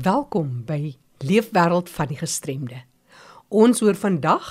Welkom 0.00 0.62
by 0.64 0.94
Leefwêreld 1.26 1.90
van 1.92 2.08
die 2.08 2.16
Gestremde. 2.16 2.78
Ons 3.52 3.82
hoor 3.84 3.98
vandag 3.98 4.46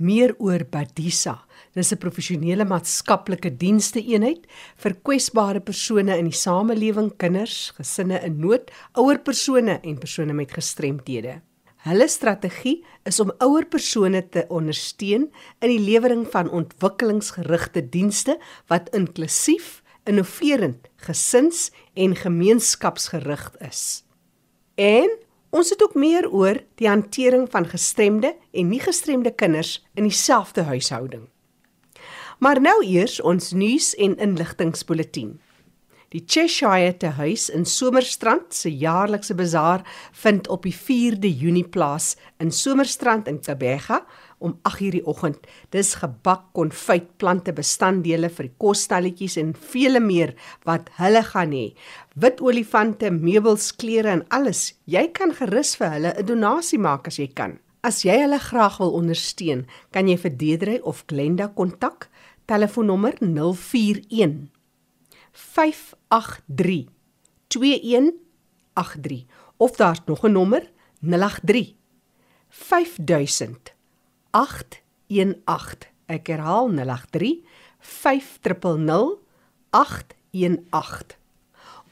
meer 0.00 0.32
oor 0.40 0.62
Badisa. 0.64 1.34
Dis 1.74 1.92
'n 1.92 1.98
professionele 1.98 2.64
maatskaplike 2.64 3.50
dienste 3.56 4.00
eenheid 4.00 4.46
vir 4.76 4.94
kwesbare 5.02 5.60
persone 5.60 6.16
in 6.16 6.30
die 6.30 6.38
samelewing, 6.38 7.12
kinders, 7.16 7.72
gesinne 7.76 8.22
in 8.24 8.38
nood, 8.40 8.70
ouer 8.94 9.18
persone 9.18 9.80
en 9.82 9.98
persone 9.98 10.32
met 10.32 10.52
gestremthede. 10.52 11.42
Hulle 11.76 12.08
strategie 12.08 12.84
is 13.04 13.20
om 13.20 13.32
ouer 13.38 13.66
persone 13.66 14.28
te 14.28 14.46
ondersteun 14.48 15.30
in 15.60 15.68
die 15.68 15.80
lewering 15.90 16.26
van 16.30 16.50
ontwikkelingsgerigte 16.50 17.88
dienste 17.88 18.38
wat 18.68 18.88
inklusief, 18.94 19.82
innoverend, 20.04 20.88
gesins- 20.96 21.70
en 21.94 22.16
gemeenskapsgerig 22.16 23.56
is. 23.60 24.05
En 24.76 25.08
ons 25.50 25.70
het 25.70 25.82
ook 25.82 25.94
meer 25.96 26.28
oor 26.30 26.60
die 26.76 26.88
hantering 26.88 27.48
van 27.50 27.66
gestremde 27.68 28.34
en 28.52 28.68
nie 28.68 28.80
gestremde 28.80 29.32
kinders 29.32 29.80
in 29.94 30.04
dieselfde 30.04 30.62
huishouding. 30.68 31.28
Maar 32.38 32.60
nou 32.60 32.84
eers 32.84 33.20
ons 33.20 33.52
nuus 33.56 33.94
en 33.94 34.18
inligtingspulsatie. 34.20 35.32
Die 36.12 36.22
Cheshire 36.26 36.92
te 36.96 37.08
huis 37.18 37.48
in 37.50 37.64
Somerstrand 37.66 38.54
se 38.54 38.70
jaarlikse 38.70 39.34
bazaar 39.34 39.82
vind 40.12 40.48
op 40.48 40.62
die 40.62 40.74
4de 40.76 41.32
Junie 41.40 41.66
plaas 41.66 42.14
in 42.38 42.52
Somerstrand 42.52 43.26
in 43.26 43.40
Tabega 43.40 44.04
om 44.38 44.58
8:00 44.62 44.90
die 44.90 45.06
oggend. 45.06 45.46
Dis 45.70 45.94
gebak, 45.94 46.52
konfyt, 46.52 47.16
plante, 47.16 47.52
bestanddele 47.52 48.28
vir 48.28 48.48
die 48.48 48.54
kosstalletjies 48.58 49.36
en 49.36 49.54
vele 49.54 50.00
meer 50.00 50.34
wat 50.64 50.90
hulle 50.98 51.22
gaan 51.22 51.52
hê. 51.52 51.74
Wit 52.14 52.40
olifante, 52.40 53.10
meubels, 53.10 53.72
klere 53.76 54.08
en 54.08 54.24
alles. 54.28 54.74
Jy 54.84 55.08
kan 55.12 55.34
gerus 55.34 55.76
vir 55.76 55.90
hulle 55.90 56.14
'n 56.18 56.26
donasie 56.26 56.78
maak 56.78 57.06
as 57.06 57.18
jy 57.18 57.28
kan. 57.34 57.58
As 57.82 58.02
jy 58.02 58.18
hulle 58.22 58.38
graag 58.38 58.78
wil 58.78 58.92
ondersteun, 58.92 59.66
kan 59.92 60.08
jy 60.08 60.16
vir 60.16 60.36
Deedrey 60.36 60.80
of 60.82 61.04
Glenda 61.06 61.48
kontak. 61.48 62.08
Telefoonnommer 62.46 63.14
041 63.20 64.50
583 65.32 66.88
2183 67.48 69.26
of 69.56 69.76
daar's 69.76 70.00
nog 70.06 70.24
'n 70.24 70.32
nommer 70.32 70.70
083 71.00 71.74
5000 72.48 73.75
818 74.36 75.86
ek 76.12 76.28
herhaal 76.28 76.68
083 76.76 77.38
500 77.80 79.16
818 79.70 81.16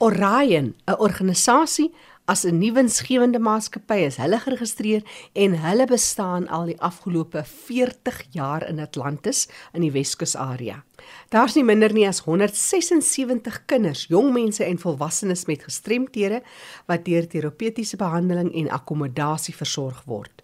Orion 0.05 0.75
'n 0.75 0.98
organisasie 0.98 1.95
as 2.25 2.45
'n 2.45 2.59
nuwensgewende 2.59 3.39
maatskappy 3.39 4.00
is 4.11 4.17
hulle 4.17 4.41
geregistreer 4.45 5.03
en 5.33 5.56
hulle 5.65 5.87
bestaan 5.87 6.48
al 6.48 6.67
die 6.67 6.81
afgelope 6.81 7.45
40 7.45 8.22
jaar 8.31 8.69
in 8.69 8.81
Atlantis 8.81 9.48
in 9.72 9.81
die 9.81 9.92
Weskus 9.92 10.37
area. 10.37 10.84
Daar's 11.28 11.55
nie 11.55 11.65
minder 11.65 11.92
nie 11.92 12.09
as 12.09 12.20
176 12.20 13.65
kinders, 13.67 14.06
jong 14.09 14.33
mense 14.33 14.65
en 14.65 14.78
volwassenes 14.78 15.47
met 15.47 15.65
gestremthede 15.65 16.42
wat 16.87 17.05
deur 17.05 17.27
terapeutiese 17.27 17.97
behandeling 17.97 18.53
en 18.55 18.70
akkommodasie 18.70 19.55
versorg 19.55 20.05
word. 20.05 20.44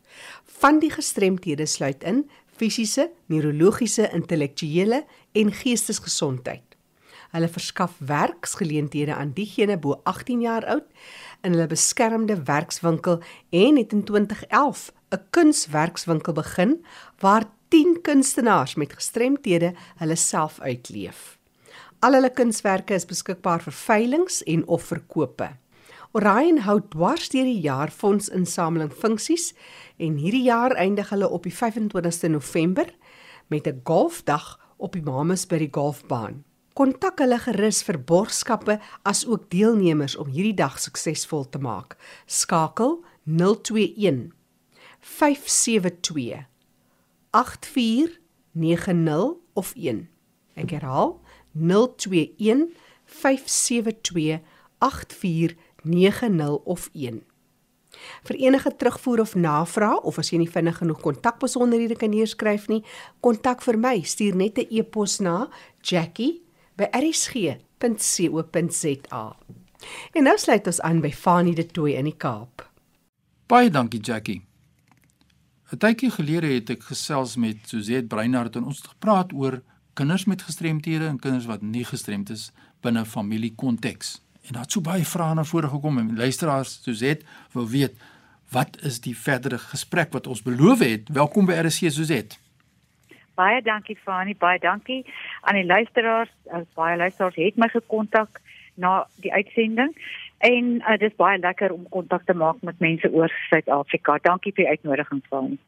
Van 0.60 0.78
die 0.78 0.90
gestremthede 0.90 1.66
sluit 1.66 2.04
in 2.04 2.24
fisiese, 2.56 3.10
neurologiese, 3.26 4.10
intellektuele 4.12 5.04
en 5.32 5.52
geestesgesondheid. 5.52 6.64
Hulle 7.30 7.48
verskaf 7.48 7.94
werksgeleenthede 7.98 9.14
aan 9.14 9.32
diegene 9.32 9.78
bo 9.78 10.00
18 10.04 10.40
jaar 10.42 10.66
oud 10.66 10.86
in 11.46 11.54
hulle 11.54 11.68
beskermde 11.70 12.36
werkswinkel 12.48 13.20
en 13.54 13.78
het 13.78 13.92
in 13.92 14.04
2011 14.04 14.90
'n 15.14 15.22
kunswerkswinkel 15.30 16.32
begin 16.32 16.84
waar 17.18 17.44
10 17.68 18.00
kunstenaars 18.02 18.74
met 18.74 18.92
gestremthede 18.92 19.74
hulle 19.96 20.16
self 20.16 20.60
uitleef. 20.60 21.38
Al 21.98 22.12
hulle 22.12 22.30
kunswerke 22.30 22.94
is 22.94 23.04
beskikbaar 23.06 23.62
vir 23.62 23.72
veilinge 23.72 24.44
en 24.46 24.66
of 24.66 24.82
verkope. 24.82 25.50
Orion 26.12 26.56
hou 26.66 26.80
dwars 26.90 27.28
deur 27.30 27.46
die 27.46 27.60
jaar 27.62 27.92
fondsinsameling 27.94 28.90
funksies 28.90 29.52
en 30.02 30.16
hierdie 30.18 30.48
jaar 30.48 30.74
eindig 30.74 31.12
hulle 31.14 31.28
op 31.30 31.44
die 31.46 31.54
25ste 31.54 32.26
November 32.32 32.90
met 33.46 33.66
'n 33.66 33.80
golfdag 33.84 34.58
op 34.76 34.92
die 34.92 35.02
Mamasbury 35.02 35.68
golfbaan. 35.70 36.44
Kontak 36.74 37.18
hulle 37.18 37.38
gerus 37.38 37.82
vir 37.82 37.98
borgskappe 37.98 38.80
as 39.02 39.26
ook 39.26 39.50
deelnemers 39.50 40.16
om 40.16 40.26
hierdie 40.26 40.54
dag 40.54 40.80
suksesvol 40.80 41.48
te 41.48 41.58
maak. 41.58 41.96
Skakel 42.26 43.04
021 43.24 44.32
572 45.00 46.46
8490 47.30 49.36
of 49.52 49.72
1. 49.76 50.08
Ek 50.54 50.70
herhaal 50.70 51.20
021 51.54 52.74
572 53.04 54.40
8490 54.80 55.69
of 56.64 56.90
1. 56.92 57.22
Vir 58.24 58.36
enige 58.36 58.76
terugvoer 58.76 59.20
of 59.20 59.34
navraag 59.34 60.00
of 60.06 60.18
as 60.18 60.30
jy 60.30 60.38
nie 60.38 60.50
vinnig 60.50 60.78
genoeg 60.78 61.00
kontakbesonderhede 61.02 61.96
kan 61.98 62.10
neerskryf 62.10 62.68
nie, 62.70 62.84
kontak 63.20 63.62
vir 63.66 63.76
my. 63.78 64.02
Stuur 64.02 64.36
net 64.36 64.58
'n 64.58 64.66
e-pos 64.70 65.18
na 65.20 65.48
Jackie 65.82 66.42
by 66.76 66.84
rsg.co.za. 66.92 67.56
En 70.12 70.22
nou 70.22 70.38
sluit 70.38 70.66
ons 70.66 70.80
aan 70.80 71.00
by 71.00 71.10
Fanie 71.10 71.54
de 71.54 71.66
Tooy 71.66 71.92
in 71.96 72.04
die 72.04 72.16
Kaap. 72.16 72.70
Baie 73.46 73.70
dankie 73.70 74.00
Jackie. 74.00 74.42
'n 75.72 75.78
Tydjie 75.78 76.10
gelede 76.10 76.46
het 76.46 76.70
ek 76.70 76.82
gesels 76.82 77.36
met 77.36 77.56
Suzette 77.66 78.06
Breinhardt 78.06 78.56
en 78.56 78.64
ons 78.64 78.76
het 78.76 78.86
gepraat 78.86 79.32
oor 79.32 79.62
kinders 79.94 80.24
met 80.24 80.42
gestremthede 80.42 81.06
en 81.06 81.18
kinders 81.18 81.46
wat 81.46 81.62
nie 81.62 81.84
gestremd 81.84 82.30
is 82.30 82.50
binne 82.80 83.04
familiekonteks. 83.04 84.20
En 84.46 84.52
daar 84.56 84.62
het 84.62 84.72
so 84.72 84.80
baie 84.80 85.04
vrae 85.04 85.34
na 85.34 85.44
vore 85.44 85.68
gekom 85.68 85.98
en 85.98 86.16
luisteraars 86.16 86.78
Suzette 86.82 87.26
wil 87.52 87.68
weet 87.68 87.94
wat 88.50 88.80
is 88.82 89.00
die 89.00 89.16
verdere 89.16 89.58
gesprek 89.58 90.12
wat 90.12 90.26
ons 90.26 90.42
beloof 90.42 90.82
het. 90.82 91.08
Welkom 91.08 91.46
by 91.46 91.58
RSC 91.62 91.92
Suzette. 91.94 92.38
Baie 93.38 93.62
dankie 93.62 93.96
Fani, 94.04 94.34
baie 94.36 94.58
dankie 94.58 95.04
aan 95.40 95.54
die 95.54 95.66
luisteraars. 95.66 96.32
As 96.50 96.66
baie 96.74 96.96
luisteraars 96.96 97.38
het 97.38 97.56
my 97.56 97.68
gekontak 97.68 98.40
na 98.74 99.06
die 99.22 99.32
uitsending 99.32 99.94
en 100.38 100.68
uh, 100.80 100.96
dit 100.98 101.10
is 101.10 101.16
baie 101.16 101.38
lekker 101.38 101.72
om 101.72 101.86
kontak 101.88 102.24
te 102.26 102.34
maak 102.34 102.60
met 102.66 102.78
mense 102.80 103.12
oor 103.12 103.32
Suid-Afrika. 103.48 104.18
Dankie 104.24 104.52
vir 104.56 104.64
die 104.64 104.76
uitnodiging 104.76 105.22
Fani. 105.28 105.58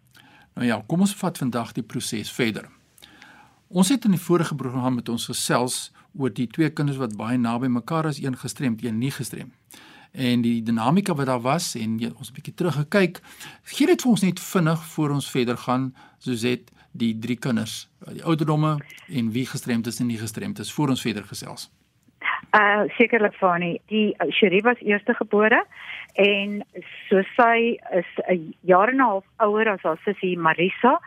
Nou 0.56 0.66
ja, 0.66 0.82
kom 0.87 1.05
ons 1.05 1.15
vat 1.16 1.38
vandag 1.38 1.72
die 1.77 1.84
proses 1.84 2.32
verder. 2.32 2.69
Ons 3.72 3.88
het 3.88 4.05
in 4.05 4.16
die 4.16 4.21
vorige 4.21 4.56
program 4.56 4.99
met 4.99 5.09
ons 5.09 5.31
gesels 5.31 5.93
oor 6.19 6.33
die 6.33 6.47
twee 6.47 6.71
kinders 6.71 6.99
wat 6.99 7.17
baie 7.17 7.39
naby 7.39 7.67
mekaar 7.67 8.06
is, 8.06 8.23
een 8.23 8.37
gestremd, 8.37 8.84
een 8.84 8.99
nie 8.99 9.11
gestremd. 9.11 9.53
En 10.12 10.43
die 10.43 10.62
dinamika 10.62 11.15
wat 11.15 11.27
daar 11.27 11.41
was 11.41 11.75
en 11.75 11.99
jy, 11.99 12.12
ons 12.19 12.31
'n 12.31 12.34
bietjie 12.34 12.55
teruggekyk. 12.55 13.21
Gee 13.65 13.87
dit 13.87 14.03
vir 14.03 14.11
ons 14.11 14.23
net 14.23 14.41
vinnig 14.41 14.84
voor 14.84 15.11
ons 15.11 15.31
verder 15.31 15.56
gaan, 15.56 15.95
Suzette 16.19 16.73
die 16.93 17.12
drie 17.19 17.37
kinders, 17.37 17.89
die 18.12 18.25
ouderdomme 18.25 18.77
en 19.09 19.31
wie 19.33 19.47
gestremd 19.47 19.87
is 19.87 20.00
en 20.00 20.11
nie 20.11 20.21
gestremd 20.21 20.59
is 20.59 20.73
voor 20.73 20.89
ons 20.89 21.05
verder 21.05 21.25
gesels. 21.25 21.71
Uh 22.53 22.84
sekerlik 22.99 23.34
Fani, 23.41 23.79
die 23.89 24.12
uh, 24.21 24.29
Sherry 24.31 24.61
was 24.61 24.81
eerste 24.84 25.15
gebore 25.17 25.62
en 26.21 26.61
so 27.09 27.23
sy 27.37 27.79
is 27.97 28.11
'n 28.29 28.55
jaar 28.61 28.89
en 28.89 28.97
'n 28.97 29.00
half 29.09 29.25
ouer 29.37 29.69
as 29.69 29.83
haar 29.83 30.00
sussie 30.05 30.37
Marisa 30.39 31.00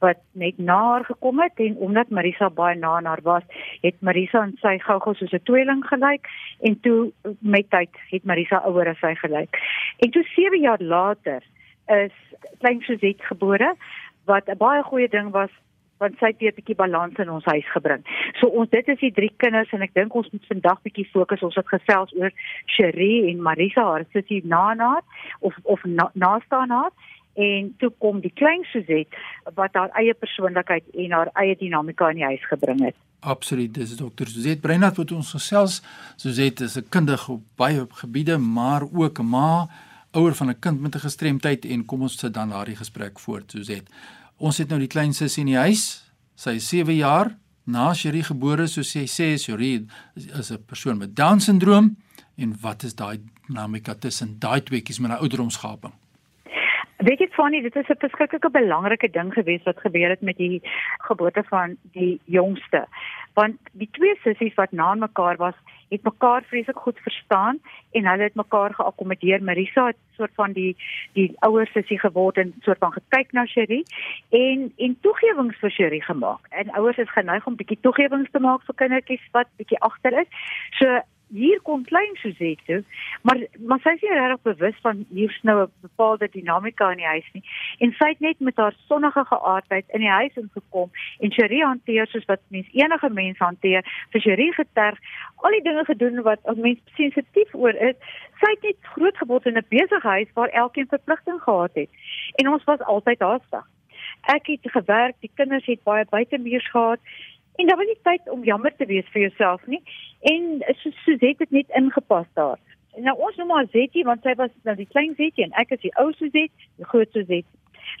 wat 0.00 0.20
net 0.32 0.58
na 0.58 0.78
haar 0.90 1.04
gekom 1.04 1.40
het 1.40 1.60
en 1.60 1.76
omdat 1.76 2.08
Marisa 2.08 2.50
baie 2.50 2.76
na 2.78 2.96
aan 2.96 3.04
haar 3.04 3.22
was, 3.22 3.42
het 3.80 4.00
Marisa 4.00 4.42
en 4.42 4.56
sy 4.60 4.78
gou-gou 4.78 5.14
soos 5.14 5.32
'n 5.32 5.44
tweeling 5.44 5.84
gelyk 5.86 6.26
en 6.60 6.80
toe 6.80 7.12
met 7.40 7.70
tyd 7.70 7.90
het 8.10 8.24
Marisa 8.24 8.62
ouer 8.64 8.88
as 8.88 8.98
sy 8.98 9.14
gelyk. 9.14 9.56
En 9.98 10.10
toe 10.10 10.24
7 10.34 10.60
jaar 10.60 10.82
later 10.82 11.42
is 11.86 12.12
klein 12.58 12.80
Suzette 12.80 13.24
gebore 13.24 13.74
wat 14.24 14.48
'n 14.48 14.56
baie 14.56 14.82
goeie 14.82 15.08
ding 15.08 15.30
was 15.30 15.50
want 16.00 16.16
sy 16.18 16.26
het 16.26 16.40
'n 16.42 16.54
bietjie 16.56 16.74
balans 16.74 17.18
in 17.18 17.30
ons 17.30 17.44
huis 17.44 17.70
gebring. 17.72 18.02
So 18.38 18.46
ons 18.46 18.70
dit 18.70 18.88
is 18.88 18.98
die 18.98 19.12
drie 19.12 19.32
kinders 19.36 19.72
en 19.72 19.82
ek 19.82 19.94
dink 19.94 20.14
ons 20.14 20.30
moet 20.30 20.46
vandag 20.46 20.82
bietjie 20.82 21.08
fokus 21.12 21.42
ons 21.42 21.54
het 21.54 21.68
gesels 21.68 22.14
oor 22.16 22.32
Cherie 22.66 23.28
en 23.30 23.42
Marisa 23.42 23.82
haar 23.82 24.04
sussie 24.12 24.40
Nana 24.44 25.02
of 25.40 25.54
of 25.62 25.84
na, 25.84 26.10
nastaan 26.14 26.70
haar 26.70 26.90
en 27.34 27.74
toe 27.78 27.92
kom 27.98 28.20
die 28.20 28.32
klein 28.34 28.64
Suzette 28.72 29.16
wat 29.54 29.74
haar 29.74 29.90
eie 29.98 30.14
persoonlikheid 30.14 30.84
en 30.94 31.10
haar 31.10 31.30
eie 31.34 31.56
dinamika 31.56 32.10
in 32.10 32.16
die 32.16 32.24
huis 32.24 32.46
gebring 32.48 32.82
het. 32.84 32.96
Absoluut, 33.20 33.74
dis 33.74 33.96
dokter 33.96 34.28
Suzette 34.28 34.60
Breinat 34.60 34.96
wat 34.96 35.12
ons 35.12 35.34
gesels. 35.36 35.82
Suzette 36.16 36.64
is 36.64 36.76
'n 36.76 36.88
kundige 36.88 37.32
op 37.32 37.42
baie 37.56 37.86
gebiede, 37.90 38.38
maar 38.38 38.82
ook 38.82 39.18
'n 39.18 39.28
ma 39.28 39.68
ouer 40.12 40.34
van 40.34 40.48
'n 40.48 40.58
kind 40.58 40.80
met 40.80 40.94
'n 40.94 41.06
gestremdheid 41.06 41.64
en 41.64 41.84
kom 41.84 42.02
ons 42.02 42.18
sit 42.18 42.34
dan 42.34 42.48
daardie 42.48 42.76
gesprek 42.76 43.18
voort 43.18 43.50
Suzette. 43.50 43.90
Ons 44.36 44.58
het 44.58 44.68
nou 44.68 44.78
die 44.78 44.88
klein 44.88 45.12
sussie 45.12 45.40
in 45.40 45.46
die 45.46 45.56
huis. 45.56 46.12
Sy 46.34 46.50
is 46.50 46.68
7 46.68 46.94
jaar 46.94 47.36
na 47.64 47.94
Cherie 47.94 48.22
gebore 48.22 48.66
soos 48.66 48.90
sy 48.90 49.04
sê, 49.06 49.36
Cherie 49.38 49.86
is 50.14 50.50
'n 50.50 50.64
persoon 50.66 50.98
met 50.98 51.16
Down 51.16 51.38
syndroom 51.38 51.96
en 52.36 52.56
wat 52.60 52.82
is 52.82 52.94
daai 52.94 53.20
dinamika 53.46 53.94
tussen 53.94 54.38
daai 54.38 54.62
tweeetjies 54.62 54.98
met 54.98 55.10
daai 55.10 55.20
ouderdomsgaping? 55.20 55.92
Weet 57.00 57.22
jy 57.22 57.26
Fanny, 57.32 57.62
dit 57.64 57.76
is 57.76 57.88
'n 57.88 57.96
verskriklike 57.96 58.50
belangrike 58.50 59.08
ding 59.10 59.32
gewees 59.32 59.62
wat 59.64 59.80
gebeur 59.80 60.10
het 60.10 60.20
met 60.20 60.36
die 60.36 60.60
geboorte 61.08 61.42
van 61.48 61.76
die 61.92 62.20
jongste. 62.24 62.86
Want 63.34 63.56
die 63.72 63.88
twee 63.92 64.16
sissies 64.22 64.54
wat 64.54 64.72
na 64.72 64.94
mekaar 64.94 65.36
was, 65.36 65.54
het 65.88 66.02
mekaar 66.02 66.42
vreeslik 66.42 66.76
goed 66.76 66.98
verstaan 66.98 67.58
en 67.92 68.06
hulle 68.06 68.22
het 68.22 68.34
mekaar 68.34 68.74
geakkommodeer. 68.74 69.42
Marisa 69.42 69.86
het 69.86 69.96
soort 70.16 70.34
van 70.34 70.52
die 70.52 70.76
die 71.12 71.32
ouer 71.38 71.66
sussie 71.66 71.98
geword 71.98 72.36
en 72.36 72.54
soort 72.60 72.78
van 72.78 72.92
gekyk 72.92 73.32
na 73.32 73.46
Cherie 73.46 73.84
en 74.28 74.72
en 74.76 74.98
toegewings 75.00 75.56
vir 75.58 75.70
Cherie 75.70 76.02
gemaak. 76.02 76.46
En 76.48 76.70
ouers 76.70 76.98
is 76.98 77.10
geneig 77.10 77.46
om 77.46 77.56
bietjie 77.56 77.80
toegewings 77.80 78.30
te 78.30 78.40
maak 78.40 78.62
vir 78.62 78.74
kindertjies 78.74 79.24
wat 79.32 79.48
bietjie 79.56 79.80
agter 79.80 80.20
is. 80.20 80.28
So 80.70 81.00
hier 81.32 81.60
kom 81.62 81.84
klein 81.84 82.16
Suzette 82.20 82.64
toe, 82.66 82.84
maar 83.22 83.38
maar 83.58 83.80
sy 83.84 83.94
is 83.96 84.02
nie 84.04 84.12
regtig 84.14 84.42
bewus 84.48 84.78
van 84.84 85.04
hier's 85.10 85.38
nou 85.42 85.56
'n 85.62 85.72
bepaalde 85.86 86.28
dinamika 86.28 86.90
in 86.90 87.02
die 87.02 87.06
huis 87.06 87.28
nie. 87.32 87.44
En 87.78 87.92
sy 87.98 88.08
het 88.08 88.20
net 88.20 88.40
met 88.40 88.56
haar 88.56 88.74
sonnige 88.88 89.24
geaardheid 89.24 89.84
in 89.88 90.00
die 90.00 90.16
huis 90.20 90.36
ingekom 90.36 90.90
en 91.20 91.32
Cherie 91.32 91.64
hanteer 91.64 92.06
soos 92.06 92.24
wat 92.24 92.40
mens 92.48 92.68
enige 92.72 93.10
mens 93.10 93.38
hanteer. 93.38 93.82
Vir 94.10 94.20
Cherie 94.20 94.52
geterg, 94.52 94.98
al 95.36 95.50
die 95.50 95.62
dinge 95.62 95.84
gedoen 95.84 96.22
wat 96.22 96.40
'n 96.44 96.60
mens 96.60 96.80
sensitief 96.96 97.54
oor 97.54 97.74
is. 97.74 97.96
Sy 98.40 98.50
het 98.50 98.62
net 98.62 98.76
groot 98.82 99.16
geword 99.16 99.46
in 99.46 99.56
'n 99.56 99.66
besige 99.68 100.08
huis 100.08 100.28
waar 100.34 100.48
elkeen 100.48 100.88
verpligting 100.88 101.40
gehad 101.42 101.74
het. 101.74 101.90
En 102.34 102.48
ons 102.48 102.64
was 102.64 102.80
altyd 102.80 103.20
haastig. 103.20 103.66
Ek 104.20 104.46
het 104.46 104.60
gewerk, 104.62 105.14
die 105.20 105.30
kinders 105.34 105.66
het 105.66 105.82
baie 105.82 106.04
buitemuurs 106.10 106.70
gehad 106.70 107.00
en 107.60 107.66
daar 107.66 107.76
was 107.76 107.86
nie 107.86 108.00
tyd 108.02 108.28
om 108.30 108.44
jammer 108.44 108.72
te 108.76 108.86
wees 108.86 109.08
vir 109.12 109.26
jouself 109.28 109.66
nie 109.66 109.82
en 110.32 110.44
Suzette 111.04 111.44
het 111.44 111.50
net 111.50 111.68
ingepas 111.80 112.26
daar. 112.34 112.58
Nou 112.96 113.16
ons 113.26 113.36
noem 113.36 113.50
haar 113.54 113.68
Zetty 113.72 114.02
want 114.08 114.22
sy 114.22 114.34
was 114.36 114.52
nou 114.68 114.76
die 114.76 114.88
klein 114.92 115.14
Zetty 115.18 115.44
en 115.46 115.52
ek 115.62 115.74
is 115.76 115.82
die 115.84 115.92
ou 116.02 116.10
Suzette, 116.12 116.68
die 116.80 116.88
groot 116.92 117.12
Suzette. 117.12 117.48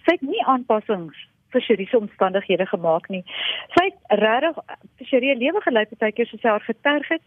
Sy 0.06 0.16
het 0.16 0.24
nie 0.24 0.42
aanpassings 0.48 1.16
vir 1.50 1.64
sy 1.66 1.96
omstandighede 1.98 2.66
gemaak 2.70 3.08
nie. 3.10 3.22
Sy 3.76 3.88
het 3.88 4.20
regtig 4.22 4.60
vir 4.98 5.10
sy 5.10 5.34
lewe 5.42 5.62
gelei 5.64 5.86
partykeer 5.92 6.30
soos 6.30 6.42
sy 6.42 6.52
haar 6.52 6.66
geterg 6.66 7.08
het 7.10 7.24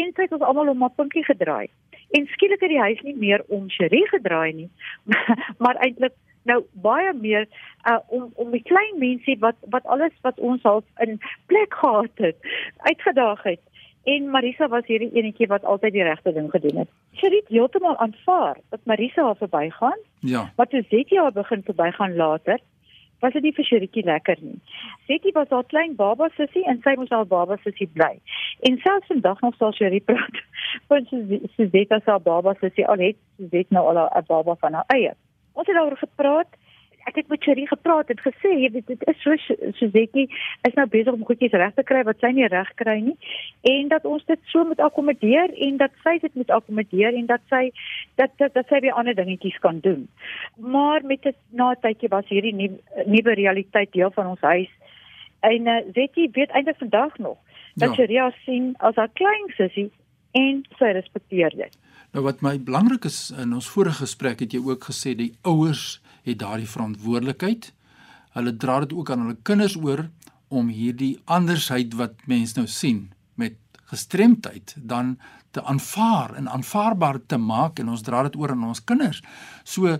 en 0.00 0.12
sy 0.14 0.26
het 0.26 0.36
ons 0.36 0.46
almal 0.46 0.72
om 0.74 0.84
'n 0.84 0.96
puntjie 0.96 1.24
gedraai. 1.24 1.68
En 2.16 2.26
skielik 2.26 2.60
het 2.60 2.70
die 2.70 2.84
huis 2.86 3.00
nie 3.02 3.16
meer 3.16 3.42
om 3.48 3.68
Cherie 3.68 4.06
gedraai 4.08 4.52
nie, 4.52 4.70
maar 5.62 5.76
eintlik 5.82 6.14
nou 6.46 6.62
baie 6.86 7.12
meer 7.14 7.46
uh, 7.84 7.98
om 8.08 8.30
om 8.34 8.50
die 8.50 8.62
klein 8.62 8.98
mense 8.98 9.36
wat 9.44 9.56
wat 9.74 9.86
alles 9.86 10.14
wat 10.26 10.38
ons 10.38 10.62
al 10.62 10.84
in 11.04 11.18
plek 11.46 11.74
gehad 11.74 12.22
het 12.26 12.52
uitgedaag 12.88 13.42
het 13.42 13.62
en 14.06 14.30
Marisa 14.30 14.68
was 14.68 14.86
hierdie 14.86 15.10
enetjie 15.18 15.48
wat 15.50 15.64
altyd 15.64 15.96
die 15.96 16.06
regte 16.06 16.32
ding 16.32 16.46
gedoen 16.50 16.84
het. 16.84 16.90
Sy 17.18 17.30
het 17.32 17.50
heeltemal 17.50 17.96
aanvaar 18.02 18.60
dat 18.70 18.84
Marisa 18.86 19.24
haar 19.26 19.38
verbygaan. 19.40 19.98
Ja. 20.22 20.46
Wat 20.56 20.70
toe 20.70 20.84
Zetjie 20.90 21.18
haar 21.18 21.34
begin 21.34 21.64
verbygaan 21.66 22.14
later, 22.16 22.60
was 23.24 23.32
dit 23.32 23.42
nie 23.42 23.54
vir 23.56 23.66
Shiritjie 23.66 24.04
lekker 24.06 24.38
nie. 24.44 24.60
Zetjie 25.08 25.32
was 25.34 25.50
haar 25.50 25.66
klein 25.72 25.96
baba 25.98 26.28
sussie 26.36 26.62
en 26.70 26.78
sy 26.84 26.94
moes 27.00 27.10
haar 27.10 27.26
baba 27.26 27.58
sussie 27.64 27.88
bly. 27.98 28.12
En 28.68 28.78
selfs 28.84 29.10
vandag 29.10 29.40
nog 29.42 29.58
sal 29.58 29.74
Shirie 29.74 30.02
praat 30.04 30.42
van 30.92 31.08
sy 31.10 31.40
sy 31.56 31.66
Zetjie 31.72 31.98
as 31.98 32.06
haar 32.06 32.22
baba 32.22 32.54
sussie 32.60 32.86
al 32.86 33.02
het 33.08 33.18
sy 33.40 33.50
weet 33.56 33.74
nou 33.74 33.86
al 33.90 34.04
'n 34.06 34.26
baba 34.28 34.54
van 34.62 34.78
haar 34.78 34.94
eie. 34.94 35.16
Ons 35.56 35.66
het 35.66 35.76
daaroor 35.76 35.96
gepraat. 35.96 36.48
Ek 37.06 37.20
het 37.20 37.28
met 37.30 37.42
Cherie 37.42 37.68
gepraat 37.70 38.08
en 38.10 38.18
gesê, 38.18 38.50
jy 38.58 38.68
weet 38.74 38.88
dit 38.90 39.02
is 39.06 39.20
so 39.22 39.36
Suzetjie 39.78 40.24
is 40.66 40.74
nou 40.74 40.86
besig 40.90 41.14
om 41.14 41.22
goedjies 41.24 41.54
reg 41.54 41.76
te 41.76 41.84
kry 41.86 42.00
wat 42.08 42.18
sy 42.18 42.32
nie 42.34 42.48
reg 42.50 42.72
kry 42.80 42.96
nie 42.98 43.14
en 43.70 43.92
dat 43.92 44.08
ons 44.10 44.24
dit 44.26 44.50
so 44.50 44.66
moet 44.66 44.82
akkommodeer 44.82 45.54
en 45.68 45.78
dat 45.78 45.94
sy 46.02 46.16
dit 46.24 46.34
moet 46.34 46.50
akkommodeer 46.56 47.14
en 47.14 47.28
dat 47.30 47.44
sy 47.52 47.62
dat 48.18 48.34
dat, 48.42 48.56
dat 48.58 48.66
sy 48.66 48.82
weer 48.82 48.98
ander 48.98 49.14
dingetjies 49.14 49.60
kan 49.62 49.78
doen. 49.86 50.08
Maar 50.58 51.06
met 51.06 51.30
'n 51.30 51.36
na 51.54 51.74
tydjie 51.74 52.10
was 52.10 52.26
hierdie 52.28 52.72
nuwe 53.06 53.38
realiteit 53.38 53.92
deel 53.92 54.10
van 54.10 54.26
ons 54.34 54.40
huis. 54.40 54.72
En 55.40 55.66
uh, 55.66 55.80
Zetjie 55.94 56.28
weet 56.32 56.50
eintlik 56.50 56.82
vandag 56.82 57.18
nog 57.18 57.38
dat 57.74 57.88
ja. 57.88 57.94
Cherie 57.94 58.30
sien 58.44 58.74
as 58.78 58.94
haar 58.94 59.14
klein 59.14 59.48
sussie 59.54 59.90
en 60.32 60.64
sy 60.78 60.90
respekteer 60.90 61.54
dit. 61.54 61.85
Nou 62.16 62.22
wat 62.24 62.38
my 62.40 62.54
belangrik 62.64 63.04
is 63.04 63.28
in 63.36 63.50
ons 63.52 63.66
vorige 63.68 64.00
gesprek 64.00 64.40
het 64.40 64.54
jy 64.56 64.62
ook 64.64 64.86
gesê 64.88 65.10
die 65.12 65.34
ouers 65.44 65.98
het 66.24 66.38
daardie 66.40 66.68
verantwoordelikheid. 66.72 67.74
Hulle 68.32 68.54
dra 68.56 68.78
dit 68.86 68.94
ook 68.96 69.12
aan 69.12 69.26
hulle 69.26 69.36
kinders 69.44 69.76
oor 69.76 70.06
om 70.48 70.70
hierdie 70.72 71.18
andersheid 71.28 71.92
wat 72.00 72.24
mense 72.24 72.56
nou 72.56 72.64
sien 72.72 73.10
met 73.36 73.60
gestremdheid 73.92 74.72
dan 74.80 75.18
te 75.52 75.60
aanvaar 75.60 76.32
en 76.40 76.48
aanvaarbaar 76.48 77.20
te 77.28 77.36
maak 77.36 77.84
en 77.84 77.92
ons 77.92 78.06
dra 78.08 78.24
dit 78.24 78.40
oor 78.40 78.56
aan 78.56 78.64
ons 78.70 78.84
kinders. 78.88 79.20
So 79.68 79.98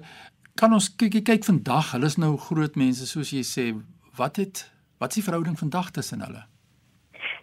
kan 0.56 0.72
ons 0.72 0.88
kyk 0.96 1.20
kyk 1.20 1.44
vandag, 1.44 1.92
hulle 1.92 2.08
is 2.08 2.16
nou 2.16 2.32
groot 2.48 2.80
mense 2.80 3.04
soos 3.12 3.36
jy 3.36 3.44
sê, 3.44 3.68
wat 4.16 4.40
het 4.40 4.64
wat 4.96 5.12
is 5.12 5.20
die 5.20 5.28
verhouding 5.28 5.60
vandag 5.60 5.92
tussen 5.92 6.24
hulle? 6.24 6.46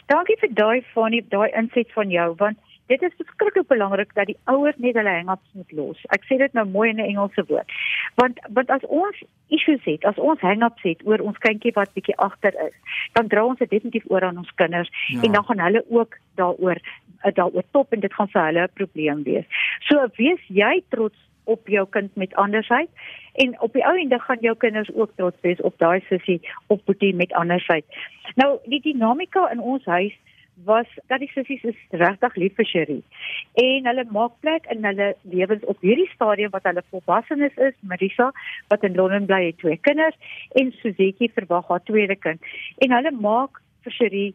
Dankie 0.10 0.42
vir 0.42 0.58
daai 0.58 0.82
van 0.98 1.14
die 1.14 1.22
daai 1.30 1.52
inset 1.54 1.94
van 1.94 2.10
jou 2.10 2.32
want 2.42 2.73
dit 2.92 3.02
is 3.02 3.16
verskriklik 3.18 3.68
belangrik 3.68 4.14
dat 4.14 4.28
die 4.28 4.38
ouers 4.52 4.78
net 4.78 4.98
hulle 5.00 5.10
hang-ups 5.10 5.50
moet 5.58 5.72
los. 5.72 6.02
Ek 6.16 6.26
sê 6.28 6.38
dit 6.42 6.54
nou 6.58 6.66
mooi 6.70 6.90
in 6.90 7.00
'n 7.00 7.10
Engelse 7.12 7.46
woord. 7.48 7.72
Want 8.16 8.40
want 8.50 8.70
as 8.70 8.86
ons 8.88 9.24
issues 9.48 9.84
het, 9.84 10.06
as 10.06 10.18
ons 10.18 10.42
hang-ups 10.42 10.84
het 10.84 11.06
oor 11.06 11.20
ons 11.20 11.38
kindjie 11.38 11.74
wat 11.74 11.94
bietjie 11.94 12.18
agter 12.18 12.54
is, 12.68 12.76
dan 13.14 13.28
dra 13.28 13.46
ons 13.46 13.60
dit 13.60 13.70
definitief 13.70 14.04
oor 14.08 14.24
aan 14.24 14.38
ons 14.38 14.56
kinders 14.56 14.90
ja. 15.08 15.22
en 15.22 15.32
dan 15.32 15.46
gaan 15.46 15.60
hulle 15.60 15.86
ook 15.90 16.18
daaroor 16.36 16.78
eh, 17.24 17.34
daaroor 17.34 17.64
top 17.72 17.94
en 17.94 18.00
dit 18.00 18.14
gaan 18.14 18.28
vir 18.28 18.46
hulle 18.46 18.64
'n 18.64 18.74
probleem 18.74 19.24
wees. 19.24 19.46
So 19.80 20.08
wees 20.16 20.42
jy 20.48 20.84
trots 20.90 21.18
op 21.44 21.68
jou 21.68 21.88
kind 21.90 22.16
met 22.16 22.36
andersheid 22.36 22.90
en 23.34 23.62
op 23.62 23.74
die 23.74 23.86
ou 23.86 23.96
ende 24.00 24.20
gaan 24.20 24.38
jou 24.40 24.56
kinders 24.58 24.94
ook 24.94 25.12
trots 25.16 25.42
wees 25.42 25.62
op 25.62 25.78
daai 25.78 26.04
sussie 26.10 26.42
of 26.68 26.84
boetie 26.84 27.16
met 27.16 27.34
andersheid. 27.34 27.86
Nou 28.36 28.60
die 28.66 28.82
dinamika 28.82 29.50
in 29.52 29.60
ons 29.60 29.86
huis 29.86 30.14
was 30.66 30.88
dat 31.08 31.20
die 31.20 31.32
sissies 31.34 31.64
is 31.64 31.80
regtig 31.90 32.36
lief 32.36 32.56
vir 32.56 32.66
Cherie. 32.66 33.04
En 33.54 33.90
hulle 33.90 34.06
maak 34.12 34.38
plek 34.40 34.68
in 34.74 34.86
hulle 34.86 35.16
lewens 35.22 35.66
op 35.66 35.82
hierdie 35.82 36.10
stadium 36.14 36.54
wat 36.54 36.68
hulle 36.70 36.84
volwassenes 36.90 37.56
is. 37.56 37.76
Marisa 37.82 38.32
wat 38.68 38.84
in 38.84 38.96
Londen 38.96 39.26
bly 39.26 39.46
het 39.46 39.58
twee 39.58 39.78
kinders 39.78 40.40
en 40.60 40.72
Suzetjie 40.82 41.32
verwag 41.34 41.68
haar 41.68 41.84
tweede 41.84 42.16
kind. 42.16 42.42
En 42.78 42.96
hulle 42.96 43.12
maak 43.12 43.62
vir 43.84 43.98
Cherie 43.98 44.32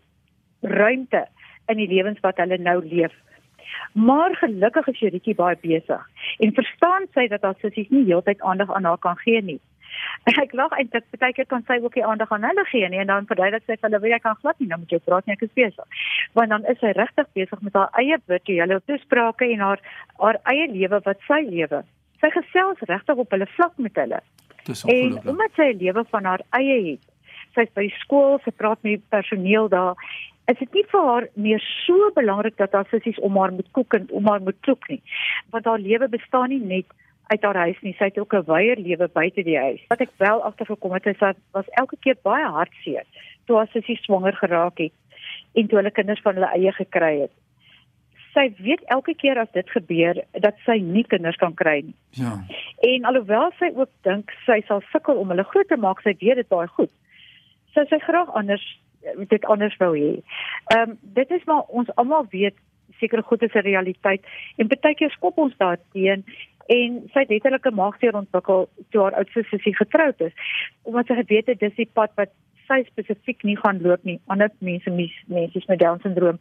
ruimte 0.60 1.26
in 1.68 1.76
die 1.76 1.88
lewens 1.88 2.20
wat 2.20 2.36
hulle 2.42 2.58
nou 2.58 2.80
leef. 2.84 3.14
Maar 3.92 4.36
gelukkig 4.36 4.86
is 4.86 4.98
Cherietjie 4.98 5.34
baie 5.34 5.56
besig 5.60 6.04
en 6.38 6.54
verstaan 6.54 7.06
sy 7.14 7.26
dat 7.28 7.42
haar 7.42 7.58
sissies 7.60 7.90
nie 7.92 8.04
heeltyd 8.08 8.40
aandag 8.40 8.70
aan 8.74 8.88
haar 8.88 8.98
kan 8.98 9.18
gee 9.24 9.42
nie. 9.42 9.60
Ek 10.28 10.52
lag 10.52 10.72
eintlik 10.76 11.04
baie 11.18 11.32
keer 11.32 11.46
kan 11.46 11.64
sy 11.66 11.78
ook 11.82 11.94
nie 11.96 12.04
aandag 12.04 12.32
aan 12.32 12.44
hulle 12.44 12.64
gee 12.70 12.88
nie 12.88 13.00
en 13.02 13.10
dan 13.12 13.28
verduidelik 13.30 13.64
sy 13.66 13.76
vir 13.76 13.88
hulle 13.88 14.00
wie 14.02 14.12
jy 14.12 14.18
kan 14.24 14.36
glad 14.42 14.58
nie 14.60 14.68
nou 14.70 14.80
moet 14.82 14.92
jy 14.92 15.00
praat 15.04 15.26
nie 15.26 15.36
ek 15.36 15.44
is 15.46 15.54
besig. 15.54 16.02
Want 16.38 16.54
dan 16.54 16.66
is 16.72 16.80
sy 16.82 16.92
regtig 16.98 17.30
besig 17.38 17.62
met 17.66 17.78
haar 17.78 17.90
eie 18.02 18.18
virtuele 18.32 18.80
toesprake 18.90 19.48
en 19.54 19.64
haar 19.66 19.84
haar 20.18 20.40
eie 20.52 20.66
lewe 20.72 21.00
wat 21.04 21.22
sy 21.28 21.40
lewe. 21.48 21.82
Sy 22.20 22.30
gesels 22.34 22.82
regtig 22.90 23.22
op 23.24 23.36
hulle 23.36 23.48
vlak 23.56 23.78
met 23.78 24.00
hulle. 24.02 24.20
En 24.68 25.18
omdat 25.24 25.54
sy 25.56 25.72
'n 25.72 25.78
lewe 25.84 26.04
van 26.10 26.24
haar 26.24 26.42
eie 26.60 26.78
het. 26.90 27.04
Sy's 27.54 27.70
by 27.74 27.88
skool, 28.02 28.38
sy 28.44 28.50
praat 28.50 28.82
met 28.82 28.98
die 28.98 29.04
personeel 29.08 29.68
daar. 29.68 29.94
Is 30.46 30.58
dit 30.58 30.72
nie 30.72 30.84
vir 30.90 31.04
haar 31.04 31.28
meer 31.34 31.60
so 31.86 32.10
belangrik 32.14 32.56
dat 32.56 32.72
haar 32.72 32.86
sissies 32.90 33.18
om 33.18 33.36
haar 33.36 33.52
moet 33.52 33.70
kook 33.72 33.94
en 33.94 34.06
om 34.10 34.26
haar 34.26 34.40
moet 34.40 34.60
kook 34.60 34.88
nie? 34.88 35.02
Want 35.50 35.64
haar 35.64 35.78
lewe 35.78 36.08
bestaan 36.08 36.48
nie 36.48 36.60
net 36.60 36.86
uit 37.28 37.42
haar 37.42 37.56
huis 37.64 37.80
nie. 37.84 37.94
Sy 37.98 38.10
het 38.10 38.18
ook 38.18 38.34
'n 38.34 38.46
wyeer 38.46 38.78
lewe 38.78 39.08
buite 39.12 39.42
die 39.42 39.58
huis. 39.58 39.82
Wat 39.88 40.00
ek 40.00 40.10
wel 40.16 40.42
agtergekom 40.42 40.92
het 40.92 41.06
is 41.06 41.18
dat 41.18 41.36
was 41.52 41.68
elke 41.68 41.96
keer 42.00 42.16
baie 42.22 42.46
hartseer 42.46 43.04
toe 43.44 43.56
haar 43.56 43.68
sussie 43.72 43.96
swanger 43.96 44.36
geraak 44.36 44.78
het 44.78 44.92
en 45.54 45.66
toe 45.66 45.78
hulle 45.78 45.90
kinders 45.90 46.20
van 46.20 46.34
hulle 46.34 46.52
eie 46.52 46.72
gekry 46.72 47.20
het. 47.20 47.34
Sy 48.32 48.52
weet 48.58 48.82
elke 48.84 49.14
keer 49.14 49.38
as 49.38 49.50
dit 49.52 49.70
gebeur 49.70 50.24
dat 50.32 50.54
sy 50.64 50.78
nie 50.84 51.04
kinders 51.04 51.36
kan 51.36 51.54
kry 51.54 51.80
nie. 51.84 51.96
Ja. 52.10 52.44
En 52.80 53.04
alhoewel 53.04 53.50
sy 53.58 53.70
ook 53.74 53.90
dink 54.02 54.34
sy 54.46 54.60
sal 54.66 54.82
sukkel 54.92 55.16
om 55.16 55.28
hulle 55.28 55.44
groot 55.44 55.68
te 55.68 55.76
maak, 55.76 56.00
sy 56.00 56.14
weet 56.20 56.36
dit 56.42 56.48
baie 56.48 56.68
goed. 56.68 56.92
Sy 57.74 57.86
sê 57.88 57.98
graag 58.04 58.30
anders 58.34 58.66
dit 59.28 59.44
anders 59.44 59.76
wou 59.76 59.92
hê. 59.96 60.14
Ehm 60.74 60.90
um, 60.90 60.98
dit 61.02 61.30
is 61.30 61.44
maar 61.44 61.62
ons 61.68 61.94
almal 61.94 62.26
weet 62.30 62.56
sekere 63.00 63.22
goed 63.22 63.42
is 63.42 63.54
'n 63.54 63.66
realiteit. 63.70 64.24
En 64.56 64.68
baie 64.68 64.94
keer 64.94 65.10
skop 65.10 65.38
ons 65.38 65.56
daarteen 65.56 66.24
en 66.66 67.00
sy 67.12 67.20
het 67.20 67.28
letterlik 67.28 67.66
'n 67.66 67.74
maagseer 67.74 68.14
ontwikkel 68.14 68.68
toe 68.90 69.02
haar 69.02 69.14
oudste 69.14 69.42
sussie 69.42 69.76
getroud 69.76 70.20
is 70.20 70.32
omdat 70.82 71.06
sy 71.06 71.14
geweet 71.14 71.46
het 71.46 71.60
dis 71.60 71.74
die 71.74 71.90
pad 71.92 72.10
wat 72.14 72.30
sy 72.68 72.82
spesifiek 72.84 73.42
nie 73.42 73.56
gaan 73.56 73.80
loop 73.82 74.04
nie. 74.04 74.18
Ander 74.26 74.50
mense 74.58 74.90
mense 74.90 75.64
met 75.68 75.78
down 75.78 76.00
syndroom. 76.04 76.38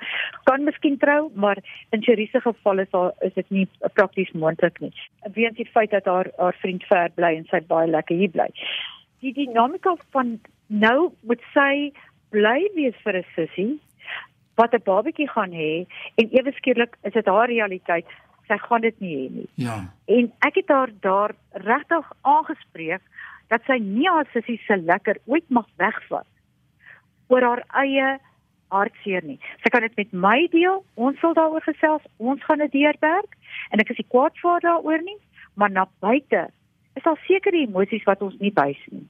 Kan 0.50 0.64
miskien 0.64 0.98
trou 0.98 1.32
maar 1.34 1.58
in 1.96 2.04
Cherie 2.04 2.30
se 2.32 2.42
geval 2.42 2.80
is 2.80 2.90
daar 2.90 3.12
is 3.22 3.34
dit 3.34 3.50
nie 3.50 3.68
prakties 3.94 4.32
moontlik 4.32 4.80
nie. 4.80 4.94
Weens 5.34 5.56
die 5.56 5.70
feit 5.72 5.92
dat 5.92 6.06
haar 6.06 6.32
haar 6.38 6.58
vriend 6.62 6.84
ver 6.84 7.10
bly 7.16 7.34
en 7.40 7.48
sy 7.52 7.62
baie 7.68 7.88
lekker 7.88 8.16
hier 8.16 8.34
bly. 8.36 8.50
Die 9.20 9.34
dinamika 9.34 9.96
van 10.12 10.40
nou 10.68 11.12
moet 11.22 11.42
sy 11.54 11.92
bly 12.36 12.60
wees 12.76 12.96
vir 13.04 13.18
'n 13.18 13.26
sussie 13.36 13.80
wat 14.58 14.74
'n 14.74 14.84
babatjie 14.84 15.30
gaan 15.30 15.52
hê 15.52 15.86
en 16.16 16.30
ewe 16.32 16.52
skielik 16.52 16.98
is 17.02 17.14
dit 17.14 17.26
haar 17.26 17.48
realiteit. 17.48 18.06
Sy 18.48 18.58
gaan 18.58 18.82
dit 18.82 19.00
nie 19.00 19.16
hê 19.16 19.28
nie. 19.32 19.50
Ja. 19.54 19.78
En 20.06 20.32
ek 20.40 20.56
het 20.56 20.68
haar 20.68 20.90
daar 21.00 21.32
regtig 21.52 22.06
aangespreek 22.22 23.02
dat 23.48 23.62
sy 23.68 23.78
nie 23.80 24.10
haar 24.10 24.28
sussie 24.34 24.62
se 24.68 24.78
lekker 24.78 25.18
ooit 25.26 25.50
mag 25.50 25.68
wegvat 25.76 26.28
oor 27.28 27.42
haar 27.42 27.64
eie 27.84 28.20
hartseer 28.68 29.24
nie. 29.24 29.40
Sy 29.64 29.72
kan 29.72 29.82
dit 29.82 29.96
met 29.96 30.12
my 30.12 30.48
deel. 30.52 30.84
Ons 30.96 31.20
sal 31.20 31.34
daaroor 31.34 31.64
gesels. 31.64 32.04
Ons 32.18 32.44
gaan 32.44 32.64
dit 32.64 32.72
deurwerk 32.72 33.38
en 33.72 33.84
ek 33.84 33.90
is 33.90 33.98
nie 34.02 34.12
kwaad 34.12 34.36
vir 34.42 34.64
daaroor 34.66 35.04
nie, 35.04 35.18
maar 35.56 35.72
na 35.72 35.88
buite 36.00 36.48
is 36.98 37.04
daar 37.04 37.20
sekere 37.28 37.58
emosies 37.62 38.06
wat 38.10 38.22
ons 38.26 38.38
nie 38.40 38.52
wys 38.56 38.80
nie. 38.92 39.06